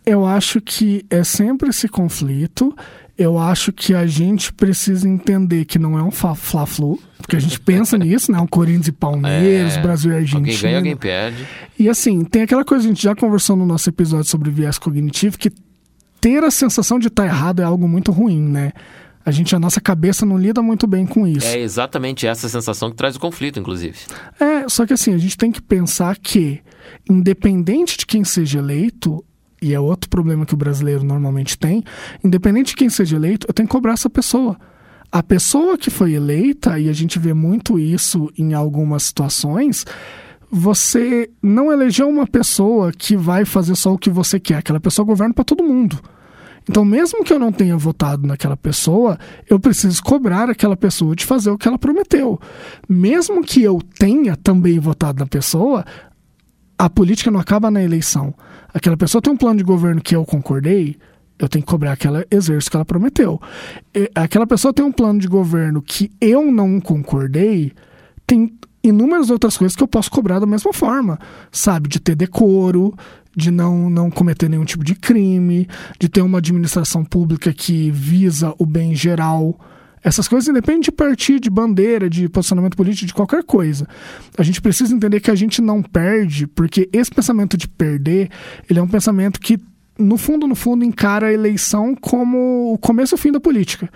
Eu 0.06 0.24
acho 0.24 0.60
que 0.60 1.04
é 1.10 1.24
sempre 1.24 1.70
esse 1.70 1.88
conflito. 1.88 2.74
Eu 3.18 3.36
acho 3.36 3.72
que 3.72 3.94
a 3.94 4.06
gente 4.06 4.52
precisa 4.52 5.08
entender 5.08 5.64
que 5.64 5.76
não 5.78 5.98
é 5.98 6.02
um 6.02 6.10
fla-flu, 6.10 7.00
porque 7.16 7.34
a 7.34 7.40
gente 7.40 7.58
pensa 7.58 7.98
nisso, 7.98 8.30
né? 8.30 8.38
Um 8.38 8.46
Corinthians 8.46 8.86
e 8.86 8.92
Palmeiras, 8.92 9.76
É, 9.76 9.82
Brasil 9.82 10.12
e 10.12 10.16
Argentina. 10.16 10.38
Alguém 10.40 10.60
ganha, 10.60 10.76
alguém 10.76 10.96
perde. 10.96 11.46
E 11.76 11.88
assim, 11.88 12.24
tem 12.24 12.42
aquela 12.42 12.64
coisa, 12.64 12.84
a 12.84 12.88
gente 12.88 13.02
já 13.02 13.16
conversou 13.16 13.56
no 13.56 13.66
nosso 13.66 13.88
episódio 13.88 14.30
sobre 14.30 14.50
viés 14.50 14.78
cognitivo, 14.78 15.36
que 15.36 15.50
ter 16.20 16.44
a 16.44 16.50
sensação 16.50 16.98
de 16.98 17.08
estar 17.08 17.24
errado 17.26 17.60
é 17.60 17.64
algo 17.64 17.88
muito 17.88 18.12
ruim, 18.12 18.40
né? 18.40 18.72
A 19.26 19.30
gente, 19.30 19.54
a 19.54 19.58
nossa 19.58 19.80
cabeça 19.80 20.24
não 20.24 20.38
lida 20.38 20.62
muito 20.62 20.86
bem 20.86 21.04
com 21.04 21.26
isso. 21.26 21.46
É 21.46 21.58
exatamente 21.58 22.26
essa 22.26 22.48
sensação 22.48 22.88
que 22.90 22.96
traz 22.96 23.14
o 23.16 23.20
conflito, 23.20 23.58
inclusive. 23.60 23.98
É, 24.40 24.66
só 24.68 24.86
que 24.86 24.92
assim, 24.94 25.12
a 25.12 25.18
gente 25.18 25.36
tem 25.36 25.52
que 25.52 25.60
pensar 25.60 26.16
que, 26.16 26.60
independente 27.10 27.98
de 27.98 28.06
quem 28.06 28.24
seja 28.24 28.58
eleito, 28.58 29.22
e 29.60 29.74
é 29.74 29.80
outro 29.80 30.08
problema 30.08 30.46
que 30.46 30.54
o 30.54 30.56
brasileiro 30.56 31.04
normalmente 31.04 31.58
tem, 31.58 31.82
independente 32.22 32.68
de 32.68 32.76
quem 32.76 32.88
seja 32.88 33.16
eleito, 33.16 33.46
eu 33.48 33.54
tenho 33.54 33.68
que 33.68 33.72
cobrar 33.72 33.92
essa 33.92 34.10
pessoa. 34.10 34.56
A 35.10 35.22
pessoa 35.22 35.78
que 35.78 35.90
foi 35.90 36.12
eleita, 36.12 36.78
e 36.78 36.88
a 36.88 36.92
gente 36.92 37.18
vê 37.18 37.32
muito 37.32 37.78
isso 37.78 38.30
em 38.36 38.52
algumas 38.54 39.04
situações, 39.04 39.86
você 40.50 41.30
não 41.42 41.72
elegeu 41.72 42.08
uma 42.08 42.26
pessoa 42.26 42.92
que 42.92 43.16
vai 43.16 43.44
fazer 43.44 43.74
só 43.74 43.92
o 43.92 43.98
que 43.98 44.10
você 44.10 44.38
quer. 44.38 44.56
Aquela 44.56 44.80
pessoa 44.80 45.06
governa 45.06 45.34
para 45.34 45.44
todo 45.44 45.64
mundo. 45.64 45.98
Então, 46.68 46.84
mesmo 46.84 47.24
que 47.24 47.32
eu 47.32 47.38
não 47.38 47.50
tenha 47.50 47.76
votado 47.76 48.26
naquela 48.26 48.56
pessoa, 48.56 49.18
eu 49.48 49.58
preciso 49.58 50.02
cobrar 50.02 50.50
aquela 50.50 50.76
pessoa 50.76 51.16
de 51.16 51.24
fazer 51.24 51.50
o 51.50 51.56
que 51.56 51.66
ela 51.66 51.78
prometeu. 51.78 52.38
Mesmo 52.86 53.42
que 53.42 53.62
eu 53.62 53.80
tenha 53.98 54.36
também 54.36 54.78
votado 54.78 55.20
na 55.20 55.26
pessoa, 55.26 55.84
a 56.76 56.90
política 56.90 57.30
não 57.30 57.40
acaba 57.40 57.70
na 57.70 57.82
eleição. 57.82 58.34
Aquela 58.72 58.96
pessoa 58.96 59.22
tem 59.22 59.32
um 59.32 59.36
plano 59.36 59.58
de 59.58 59.64
governo 59.64 60.00
que 60.00 60.14
eu 60.14 60.24
concordei, 60.24 60.96
eu 61.38 61.48
tenho 61.48 61.64
que 61.64 61.70
cobrar 61.70 61.96
que 61.96 62.06
ela 62.06 62.26
exerça 62.30 62.68
o 62.68 62.70
que 62.70 62.76
ela 62.76 62.84
prometeu. 62.84 63.40
E 63.94 64.10
Aquela 64.14 64.46
pessoa 64.46 64.74
tem 64.74 64.84
um 64.84 64.92
plano 64.92 65.20
de 65.20 65.28
governo 65.28 65.80
que 65.80 66.10
eu 66.20 66.50
não 66.50 66.80
concordei, 66.80 67.72
tem 68.26 68.52
inúmeras 68.82 69.30
outras 69.30 69.56
coisas 69.56 69.76
que 69.76 69.82
eu 69.82 69.88
posso 69.88 70.10
cobrar 70.10 70.38
da 70.38 70.46
mesma 70.46 70.72
forma, 70.72 71.18
sabe? 71.50 71.88
De 71.88 72.00
ter 72.00 72.14
decoro, 72.14 72.94
de 73.34 73.50
não, 73.50 73.88
não 73.88 74.10
cometer 74.10 74.48
nenhum 74.48 74.64
tipo 74.64 74.84
de 74.84 74.94
crime, 74.94 75.68
de 75.98 76.08
ter 76.08 76.22
uma 76.22 76.38
administração 76.38 77.04
pública 77.04 77.52
que 77.52 77.90
visa 77.90 78.54
o 78.58 78.66
bem 78.66 78.94
geral. 78.94 79.58
Essas 80.02 80.28
coisas 80.28 80.48
independem 80.48 80.80
de 80.82 80.92
partido, 80.92 81.40
de 81.40 81.50
bandeira, 81.50 82.08
de 82.08 82.28
posicionamento 82.28 82.76
político, 82.76 83.06
de 83.06 83.14
qualquer 83.14 83.42
coisa. 83.44 83.86
A 84.36 84.42
gente 84.42 84.60
precisa 84.60 84.94
entender 84.94 85.20
que 85.20 85.30
a 85.30 85.34
gente 85.34 85.60
não 85.60 85.82
perde, 85.82 86.46
porque 86.46 86.88
esse 86.92 87.10
pensamento 87.10 87.56
de 87.56 87.66
perder, 87.68 88.28
ele 88.68 88.78
é 88.78 88.82
um 88.82 88.88
pensamento 88.88 89.40
que, 89.40 89.58
no 89.98 90.16
fundo, 90.16 90.46
no 90.46 90.54
fundo, 90.54 90.84
encara 90.84 91.26
a 91.28 91.32
eleição 91.32 91.94
como 91.94 92.72
o 92.72 92.78
começo 92.78 93.14
e 93.14 93.16
o 93.16 93.18
fim 93.18 93.32
da 93.32 93.40
política. 93.40 93.90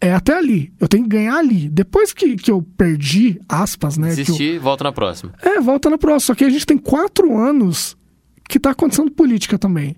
É 0.00 0.14
até 0.14 0.36
ali. 0.38 0.72
Eu 0.78 0.86
tenho 0.86 1.02
que 1.02 1.08
ganhar 1.10 1.36
ali. 1.36 1.68
Depois 1.68 2.12
que, 2.12 2.36
que 2.36 2.50
eu 2.52 2.62
perdi, 2.76 3.40
aspas, 3.48 3.98
né? 3.98 4.08
que 4.14 4.20
eu- 4.20 4.24
Desistir, 4.26 4.58
volta 4.60 4.84
na 4.84 4.92
próxima. 4.92 5.32
é, 5.42 5.60
volta 5.60 5.90
na 5.90 5.98
próxima. 5.98 6.20
Só 6.20 6.34
que 6.36 6.44
a 6.44 6.50
gente 6.50 6.64
tem 6.64 6.78
quatro 6.78 7.36
anos 7.36 7.96
que 8.48 8.60
tá 8.60 8.70
acontecendo 8.70 9.10
política 9.10 9.58
também. 9.58 9.96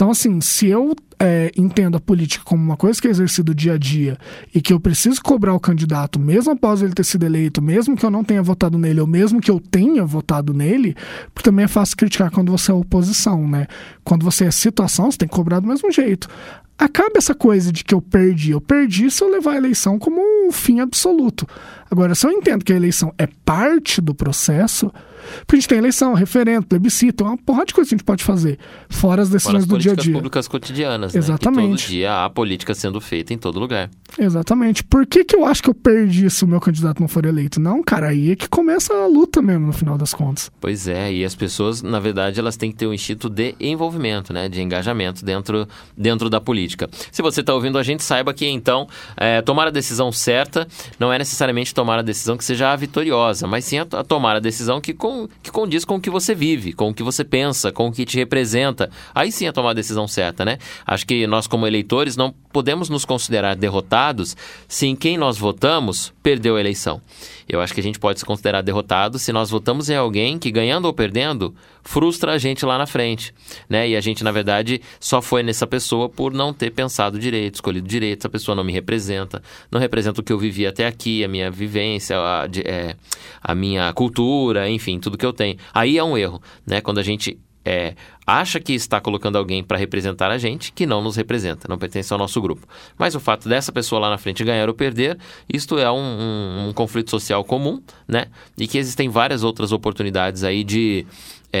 Então, 0.00 0.12
assim, 0.12 0.40
se 0.40 0.66
eu 0.66 0.96
é, 1.18 1.52
entendo 1.54 1.98
a 1.98 2.00
política 2.00 2.42
como 2.42 2.64
uma 2.64 2.74
coisa 2.74 2.98
que 2.98 3.06
é 3.06 3.10
exercida 3.10 3.54
dia 3.54 3.74
a 3.74 3.76
dia 3.76 4.16
e 4.54 4.58
que 4.58 4.72
eu 4.72 4.80
preciso 4.80 5.20
cobrar 5.20 5.52
o 5.52 5.60
candidato, 5.60 6.18
mesmo 6.18 6.52
após 6.52 6.80
ele 6.80 6.94
ter 6.94 7.04
sido 7.04 7.26
eleito, 7.26 7.60
mesmo 7.60 7.94
que 7.94 8.06
eu 8.06 8.10
não 8.10 8.24
tenha 8.24 8.42
votado 8.42 8.78
nele, 8.78 9.02
ou 9.02 9.06
mesmo 9.06 9.42
que 9.42 9.50
eu 9.50 9.60
tenha 9.60 10.02
votado 10.02 10.54
nele, 10.54 10.96
porque 11.34 11.50
também 11.50 11.66
é 11.66 11.68
fácil 11.68 11.98
criticar 11.98 12.30
quando 12.30 12.50
você 12.50 12.70
é 12.70 12.74
oposição, 12.74 13.46
né? 13.46 13.66
Quando 14.02 14.24
você 14.24 14.46
é 14.46 14.50
situação, 14.50 15.10
você 15.10 15.18
tem 15.18 15.28
que 15.28 15.36
cobrar 15.36 15.60
do 15.60 15.68
mesmo 15.68 15.92
jeito. 15.92 16.30
Acaba 16.78 17.18
essa 17.18 17.34
coisa 17.34 17.70
de 17.70 17.84
que 17.84 17.92
eu 17.92 18.00
perdi. 18.00 18.52
Eu 18.52 18.60
perdi 18.62 19.10
se 19.10 19.22
eu 19.22 19.30
levar 19.30 19.52
a 19.52 19.58
eleição 19.58 19.98
como 19.98 20.18
um 20.18 20.50
fim 20.50 20.80
absoluto. 20.80 21.46
Agora, 21.90 22.14
se 22.14 22.26
eu 22.26 22.30
entendo 22.30 22.64
que 22.64 22.72
a 22.72 22.76
eleição 22.76 23.12
é 23.18 23.28
parte 23.44 24.00
do 24.00 24.14
processo, 24.14 24.90
porque 25.38 25.56
a 25.56 25.56
gente 25.56 25.68
tem 25.68 25.78
eleição, 25.78 26.14
referendo, 26.14 26.66
plebiscito, 26.66 27.24
uma 27.24 27.36
porrada 27.36 27.66
de 27.66 27.74
coisa 27.74 27.88
que 27.88 27.94
a 27.94 27.98
gente 27.98 28.04
pode 28.04 28.24
fazer, 28.24 28.58
fora 28.88 29.22
as 29.22 29.28
Fora 29.28 29.38
decisões 29.38 29.62
as 29.62 29.66
do 29.66 29.78
dia 29.78 29.92
a 29.92 29.94
políticas 29.94 30.04
dia. 30.04 30.14
públicas 30.14 30.48
cotidianas, 30.48 31.14
né? 31.14 31.18
Exatamente. 31.18 31.62
Que 31.62 31.82
todo 31.82 31.88
dia 31.88 32.24
há 32.24 32.30
política 32.30 32.74
sendo 32.74 33.00
feita 33.00 33.32
em 33.32 33.38
todo 33.38 33.58
lugar. 33.58 33.90
Exatamente. 34.18 34.84
Por 34.84 35.06
que, 35.06 35.24
que 35.24 35.36
eu 35.36 35.44
acho 35.44 35.62
que 35.62 35.70
eu 35.70 35.74
perdi 35.74 36.28
se 36.30 36.44
o 36.44 36.48
meu 36.48 36.60
candidato 36.60 37.00
não 37.00 37.08
for 37.08 37.24
eleito? 37.24 37.60
Não, 37.60 37.82
cara, 37.82 38.08
aí 38.08 38.32
é 38.32 38.36
que 38.36 38.48
começa 38.48 38.92
a 38.92 39.06
luta 39.06 39.40
mesmo, 39.40 39.66
no 39.66 39.72
final 39.72 39.96
das 39.96 40.12
contas. 40.12 40.50
Pois 40.60 40.88
é, 40.88 41.12
e 41.12 41.24
as 41.24 41.34
pessoas, 41.34 41.82
na 41.82 42.00
verdade, 42.00 42.40
elas 42.40 42.56
têm 42.56 42.70
que 42.70 42.76
ter 42.76 42.86
um 42.86 42.94
instinto 42.94 43.28
de 43.28 43.54
envolvimento, 43.60 44.32
né? 44.32 44.48
De 44.48 44.60
engajamento 44.60 45.24
dentro, 45.24 45.66
dentro 45.96 46.28
da 46.28 46.40
política. 46.40 46.88
Se 47.12 47.22
você 47.22 47.40
está 47.40 47.54
ouvindo 47.54 47.78
a 47.78 47.82
gente, 47.82 48.02
saiba 48.02 48.34
que, 48.34 48.46
então, 48.46 48.88
é, 49.16 49.40
tomar 49.42 49.68
a 49.68 49.70
decisão 49.70 50.10
certa 50.12 50.66
não 50.98 51.12
é 51.12 51.18
necessariamente 51.18 51.74
tomar 51.74 51.98
a 51.98 52.02
decisão 52.02 52.36
que 52.36 52.44
seja 52.44 52.72
a 52.72 52.76
vitoriosa, 52.76 53.46
mas 53.46 53.64
sim 53.64 53.78
a, 53.78 53.86
a 53.92 54.04
tomar 54.04 54.36
a 54.36 54.40
decisão 54.40 54.80
que 54.80 54.92
com, 54.92 55.19
que 55.42 55.50
condiz 55.50 55.84
com 55.84 55.96
o 55.96 56.00
que 56.00 56.10
você 56.10 56.34
vive, 56.34 56.72
com 56.72 56.90
o 56.90 56.94
que 56.94 57.02
você 57.02 57.24
pensa, 57.24 57.72
com 57.72 57.88
o 57.88 57.92
que 57.92 58.04
te 58.04 58.16
representa. 58.16 58.90
Aí 59.14 59.32
sim 59.32 59.46
é 59.46 59.52
tomar 59.52 59.70
a 59.70 59.74
decisão 59.74 60.06
certa, 60.06 60.44
né? 60.44 60.58
Acho 60.86 61.06
que 61.06 61.26
nós, 61.26 61.46
como 61.46 61.66
eleitores, 61.66 62.16
não 62.16 62.34
podemos 62.52 62.88
nos 62.88 63.04
considerar 63.04 63.56
derrotados 63.56 64.36
se 64.68 64.86
em 64.86 64.96
quem 64.96 65.16
nós 65.16 65.38
votamos 65.38 66.12
perdeu 66.22 66.56
a 66.56 66.60
eleição. 66.60 67.00
Eu 67.48 67.60
acho 67.60 67.74
que 67.74 67.80
a 67.80 67.82
gente 67.82 67.98
pode 67.98 68.18
se 68.18 68.24
considerar 68.24 68.62
derrotado 68.62 69.18
se 69.18 69.32
nós 69.32 69.50
votamos 69.50 69.90
em 69.90 69.96
alguém 69.96 70.38
que, 70.38 70.50
ganhando 70.50 70.84
ou 70.84 70.92
perdendo, 70.92 71.54
frustra 71.82 72.32
a 72.32 72.38
gente 72.38 72.64
lá 72.64 72.78
na 72.78 72.86
frente, 72.86 73.34
né? 73.68 73.88
E 73.88 73.96
a 73.96 74.00
gente, 74.00 74.22
na 74.22 74.32
verdade, 74.32 74.80
só 74.98 75.20
foi 75.20 75.42
nessa 75.42 75.66
pessoa 75.66 76.08
por 76.08 76.32
não 76.32 76.52
ter 76.52 76.70
pensado 76.70 77.18
direito, 77.18 77.56
escolhido 77.56 77.86
direito. 77.86 78.20
Essa 78.20 78.28
pessoa 78.28 78.54
não 78.54 78.64
me 78.64 78.72
representa, 78.72 79.42
não 79.70 79.80
representa 79.80 80.20
o 80.20 80.24
que 80.24 80.32
eu 80.32 80.38
vivi 80.38 80.66
até 80.66 80.86
aqui, 80.86 81.24
a 81.24 81.28
minha 81.28 81.50
vivência, 81.50 82.16
a, 82.18 82.48
é, 82.64 82.96
a 83.42 83.54
minha 83.54 83.92
cultura, 83.92 84.68
enfim, 84.68 84.98
tudo 84.98 85.18
que 85.18 85.26
eu 85.26 85.32
tenho. 85.32 85.56
Aí 85.72 85.98
é 85.98 86.04
um 86.04 86.16
erro, 86.16 86.40
né? 86.66 86.80
Quando 86.80 86.98
a 86.98 87.02
gente 87.02 87.38
é, 87.64 87.94
acha 88.26 88.58
que 88.58 88.72
está 88.72 89.00
colocando 89.00 89.36
alguém 89.36 89.62
para 89.62 89.76
representar 89.76 90.30
a 90.30 90.38
gente 90.38 90.72
que 90.72 90.86
não 90.86 91.02
nos 91.02 91.16
representa, 91.16 91.68
não 91.68 91.78
pertence 91.78 92.12
ao 92.12 92.18
nosso 92.18 92.40
grupo. 92.40 92.66
Mas 92.98 93.14
o 93.14 93.20
fato 93.20 93.48
dessa 93.48 93.70
pessoa 93.70 94.00
lá 94.00 94.10
na 94.10 94.18
frente 94.18 94.44
ganhar 94.44 94.68
ou 94.68 94.74
perder, 94.74 95.18
isto 95.48 95.78
é 95.78 95.90
um, 95.90 95.96
um, 95.96 96.68
um 96.68 96.72
conflito 96.72 97.10
social 97.10 97.44
comum, 97.44 97.82
né? 98.08 98.26
E 98.56 98.66
que 98.66 98.78
existem 98.78 99.08
várias 99.08 99.42
outras 99.42 99.72
oportunidades 99.72 100.44
aí 100.44 100.64
de. 100.64 101.06
É, 101.52 101.58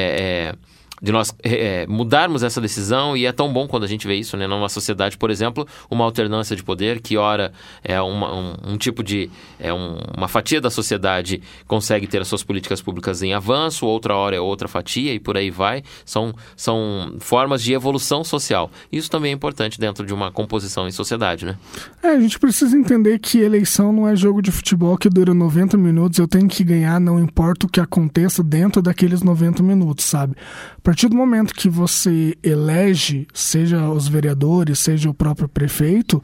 é, 0.50 0.54
de 1.00 1.12
nós 1.12 1.34
é, 1.42 1.86
mudarmos 1.86 2.42
essa 2.42 2.60
decisão 2.60 3.16
e 3.16 3.26
é 3.26 3.32
tão 3.32 3.52
bom 3.52 3.66
quando 3.66 3.84
a 3.84 3.86
gente 3.86 4.06
vê 4.06 4.16
isso, 4.16 4.36
né? 4.36 4.46
Numa 4.46 4.68
sociedade, 4.68 5.16
por 5.16 5.30
exemplo, 5.30 5.66
uma 5.90 6.04
alternância 6.04 6.54
de 6.54 6.62
poder 6.62 7.00
que 7.00 7.16
ora 7.16 7.52
é 7.82 8.00
uma, 8.00 8.34
um, 8.34 8.54
um, 8.72 8.76
tipo 8.76 9.02
de 9.02 9.30
é 9.58 9.72
um, 9.72 9.98
uma 10.16 10.28
fatia 10.28 10.60
da 10.60 10.70
sociedade 10.70 11.42
consegue 11.66 12.06
ter 12.06 12.20
as 12.20 12.28
suas 12.28 12.42
políticas 12.42 12.82
públicas 12.82 13.22
em 13.22 13.32
avanço, 13.32 13.86
outra 13.86 14.14
hora 14.14 14.36
é 14.36 14.40
outra 14.40 14.68
fatia 14.68 15.14
e 15.14 15.20
por 15.20 15.36
aí 15.36 15.50
vai. 15.50 15.82
São, 16.04 16.34
são 16.56 17.16
formas 17.18 17.62
de 17.62 17.72
evolução 17.72 18.22
social. 18.22 18.70
Isso 18.92 19.10
também 19.10 19.30
é 19.30 19.34
importante 19.34 19.80
dentro 19.80 20.04
de 20.04 20.12
uma 20.12 20.30
composição 20.30 20.86
em 20.86 20.92
sociedade, 20.92 21.44
né? 21.46 21.56
É, 22.02 22.08
a 22.08 22.20
gente 22.20 22.38
precisa 22.38 22.76
entender 22.76 23.18
que 23.18 23.38
eleição 23.38 23.92
não 23.92 24.06
é 24.06 24.14
jogo 24.14 24.42
de 24.42 24.50
futebol 24.50 24.96
que 24.96 25.08
dura 25.08 25.32
90 25.32 25.76
minutos, 25.76 26.18
eu 26.18 26.28
tenho 26.28 26.48
que 26.48 26.62
ganhar, 26.62 27.00
não 27.00 27.18
importa 27.18 27.66
o 27.66 27.68
que 27.68 27.80
aconteça 27.80 28.42
dentro 28.42 28.82
daqueles 28.82 29.22
90 29.22 29.62
minutos, 29.62 30.04
sabe? 30.04 30.36
Partir 30.80 31.08
do 31.08 31.16
momento 31.16 31.54
que 31.54 31.68
você 31.68 32.36
elege, 32.42 33.26
seja 33.34 33.88
os 33.88 34.08
vereadores, 34.08 34.78
seja 34.78 35.10
o 35.10 35.14
próprio 35.14 35.48
prefeito, 35.48 36.22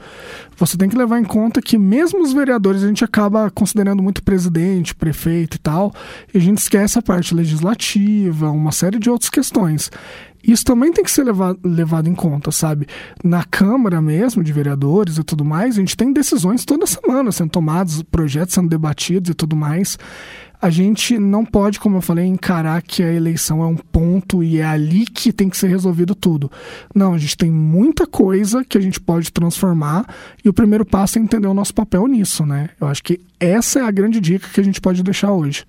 você 0.57 0.77
tem 0.77 0.89
que 0.89 0.97
levar 0.97 1.19
em 1.19 1.25
conta 1.25 1.61
que 1.61 1.77
mesmo 1.77 2.23
os 2.23 2.33
vereadores 2.33 2.83
a 2.83 2.89
gente 2.89 3.05
acaba 3.05 3.51
considerando 3.51 4.03
muito 4.03 4.23
presidente, 4.23 4.95
prefeito 4.95 5.57
e 5.57 5.59
tal, 5.59 5.93
e 6.33 6.39
a 6.39 6.41
gente 6.41 6.59
esquece 6.59 6.99
a 6.99 7.03
parte 7.03 7.35
legislativa, 7.35 8.51
uma 8.51 8.73
série 8.73 8.99
de 8.99 9.11
outras 9.11 9.31
questões. 9.31 9.91
Isso 10.47 10.65
também 10.65 10.93
tem 10.93 11.03
que 11.03 11.11
ser 11.11 11.25
levado, 11.25 11.59
levado 11.65 12.09
em 12.09 12.15
conta, 12.15 12.53
sabe? 12.53 12.87
Na 13.23 13.43
Câmara 13.43 14.01
mesmo, 14.01 14.45
de 14.45 14.53
vereadores 14.53 15.19
e 15.19 15.25
tudo 15.25 15.45
mais, 15.45 15.77
a 15.77 15.81
gente 15.81 15.97
tem 15.97 16.13
decisões 16.13 16.65
toda 16.65 16.87
semana 16.87 17.33
sendo 17.33 17.51
tomadas, 17.51 18.01
projetos 18.05 18.55
sendo 18.55 18.69
debatidos 18.69 19.31
e 19.31 19.35
tudo 19.35 19.57
mais 19.57 19.99
a 20.67 20.71
gente 20.71 21.17
não 21.17 21.45
pode, 21.45 21.79
como 21.79 21.99
eu 21.99 22.03
falei, 22.03 22.25
encarar 22.25 22.83
que 22.83 23.01
a 23.01 23.13
eleição 23.13 23.63
é 23.63 23.67
um 23.67 23.77
ponto 23.77 24.43
e 24.43 24.59
é 24.59 24.65
ali 24.65 25.07
que 25.07 25.33
tem 25.33 25.49
que 25.49 25.57
ser 25.57 25.69
resolvido 25.69 26.13
tudo. 26.13 26.51
Não, 26.93 27.15
a 27.15 27.19
gente 27.19 27.37
tem 27.37 27.53
muita 27.53 28.05
coisa 28.05 28.65
que 28.65 28.77
a 28.77 28.81
gente 28.81 28.99
pode 28.99 29.33
transformar 29.33 30.13
e 30.45 30.49
o 30.49 30.53
primeiro 30.53 30.85
passo 30.85 31.21
é 31.21 31.23
entender 31.23 31.47
o 31.47 31.55
nosso 31.55 31.73
papel 31.73 32.09
nisso, 32.09 32.45
né? 32.45 32.71
Eu 32.81 32.89
acho 32.89 33.01
que 33.05 33.21
essa 33.39 33.79
é 33.79 33.83
a 33.83 33.91
grande 33.93 34.19
dica 34.19 34.49
que 34.53 34.61
a 34.61 34.65
gente 34.65 34.81
pode 34.81 35.05
deixar 35.05 35.31
hoje 35.31 35.65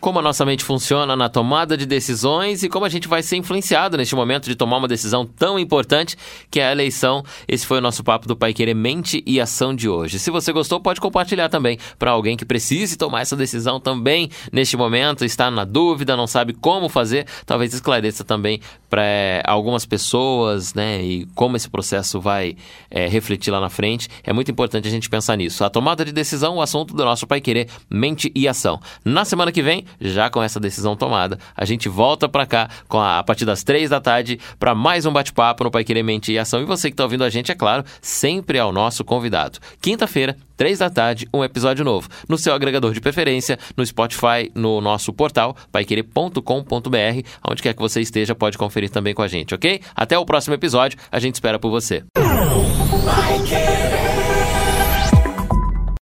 como 0.00 0.18
a 0.18 0.22
nossa 0.22 0.44
mente 0.44 0.64
funciona 0.64 1.14
na 1.14 1.28
tomada 1.28 1.76
de 1.76 1.84
decisões 1.84 2.62
e 2.62 2.68
como 2.68 2.84
a 2.84 2.88
gente 2.88 3.06
vai 3.06 3.22
ser 3.22 3.36
influenciado 3.36 3.96
neste 3.96 4.14
momento 4.14 4.48
de 4.48 4.54
tomar 4.54 4.78
uma 4.78 4.88
decisão 4.88 5.26
tão 5.26 5.58
importante 5.58 6.16
que 6.50 6.58
é 6.58 6.68
a 6.68 6.72
eleição. 6.72 7.22
Esse 7.46 7.66
foi 7.66 7.78
o 7.78 7.80
nosso 7.80 8.02
papo 8.02 8.26
do 8.26 8.34
Pai 8.36 8.54
Querer 8.54 8.74
Mente 8.74 9.22
e 9.26 9.40
Ação 9.40 9.74
de 9.74 9.88
hoje. 9.88 10.18
Se 10.18 10.30
você 10.30 10.52
gostou, 10.52 10.80
pode 10.80 11.00
compartilhar 11.00 11.48
também 11.48 11.78
para 11.98 12.10
alguém 12.10 12.36
que 12.36 12.44
precise 12.44 12.96
tomar 12.96 13.20
essa 13.20 13.36
decisão 13.36 13.78
também 13.78 14.30
neste 14.50 14.76
momento, 14.76 15.24
está 15.24 15.50
na 15.50 15.64
dúvida, 15.64 16.16
não 16.16 16.26
sabe 16.26 16.54
como 16.54 16.88
fazer, 16.88 17.26
talvez 17.44 17.74
esclareça 17.74 18.24
também 18.24 18.60
para 18.88 19.04
é, 19.04 19.42
algumas 19.46 19.86
pessoas, 19.86 20.74
né, 20.74 21.02
e 21.02 21.26
como 21.34 21.56
esse 21.56 21.68
processo 21.68 22.20
vai 22.20 22.56
é, 22.90 23.06
refletir 23.06 23.50
lá 23.50 23.60
na 23.60 23.68
frente. 23.68 24.08
É 24.24 24.32
muito 24.32 24.50
importante 24.50 24.88
a 24.88 24.90
gente 24.90 25.08
pensar 25.08 25.36
nisso. 25.36 25.62
A 25.62 25.70
tomada 25.70 26.04
de 26.04 26.12
decisão, 26.12 26.56
o 26.56 26.62
assunto 26.62 26.94
do 26.94 27.04
nosso 27.04 27.26
Pai 27.26 27.40
Querer 27.40 27.68
Mente 27.88 28.32
e 28.34 28.48
Ação. 28.48 28.80
Na 29.04 29.24
semana 29.24 29.52
que 29.52 29.62
vem, 29.62 29.84
já 30.00 30.28
com 30.30 30.42
essa 30.42 30.60
decisão 30.60 30.96
tomada, 30.96 31.38
a 31.56 31.64
gente 31.64 31.88
volta 31.88 32.28
para 32.28 32.46
cá 32.46 32.68
a, 32.90 33.18
a, 33.18 33.22
partir 33.22 33.44
das 33.44 33.62
três 33.62 33.90
da 33.90 34.00
tarde 34.00 34.38
para 34.58 34.74
mais 34.74 35.06
um 35.06 35.12
bate-papo 35.12 35.64
no 35.64 35.70
Pai 35.70 35.84
Querer 35.84 36.02
Mente 36.02 36.32
e 36.32 36.38
Ação. 36.38 36.60
E 36.60 36.64
você 36.64 36.88
que 36.88 36.94
está 36.94 37.04
ouvindo 37.04 37.24
a 37.24 37.30
gente, 37.30 37.52
é 37.52 37.54
claro, 37.54 37.84
sempre 38.00 38.58
é 38.58 38.64
o 38.64 38.72
nosso 38.72 39.04
convidado. 39.04 39.58
Quinta-feira, 39.80 40.36
três 40.56 40.78
da 40.78 40.90
tarde, 40.90 41.28
um 41.32 41.42
episódio 41.42 41.84
novo. 41.84 42.08
No 42.28 42.36
seu 42.36 42.52
agregador 42.52 42.92
de 42.92 43.00
preferência, 43.00 43.58
no 43.76 43.84
Spotify, 43.84 44.50
no 44.54 44.80
nosso 44.80 45.12
portal, 45.12 45.56
paiquerer.com.br, 45.72 47.28
onde 47.48 47.62
quer 47.62 47.74
que 47.74 47.80
você 47.80 48.00
esteja, 48.00 48.34
pode 48.34 48.58
conferir 48.58 48.90
também 48.90 49.14
com 49.14 49.22
a 49.22 49.28
gente, 49.28 49.54
ok? 49.54 49.80
Até 49.94 50.18
o 50.18 50.24
próximo 50.24 50.54
episódio, 50.54 50.98
a 51.10 51.18
gente 51.18 51.34
espera 51.34 51.58
por 51.58 51.70
você. 51.70 52.04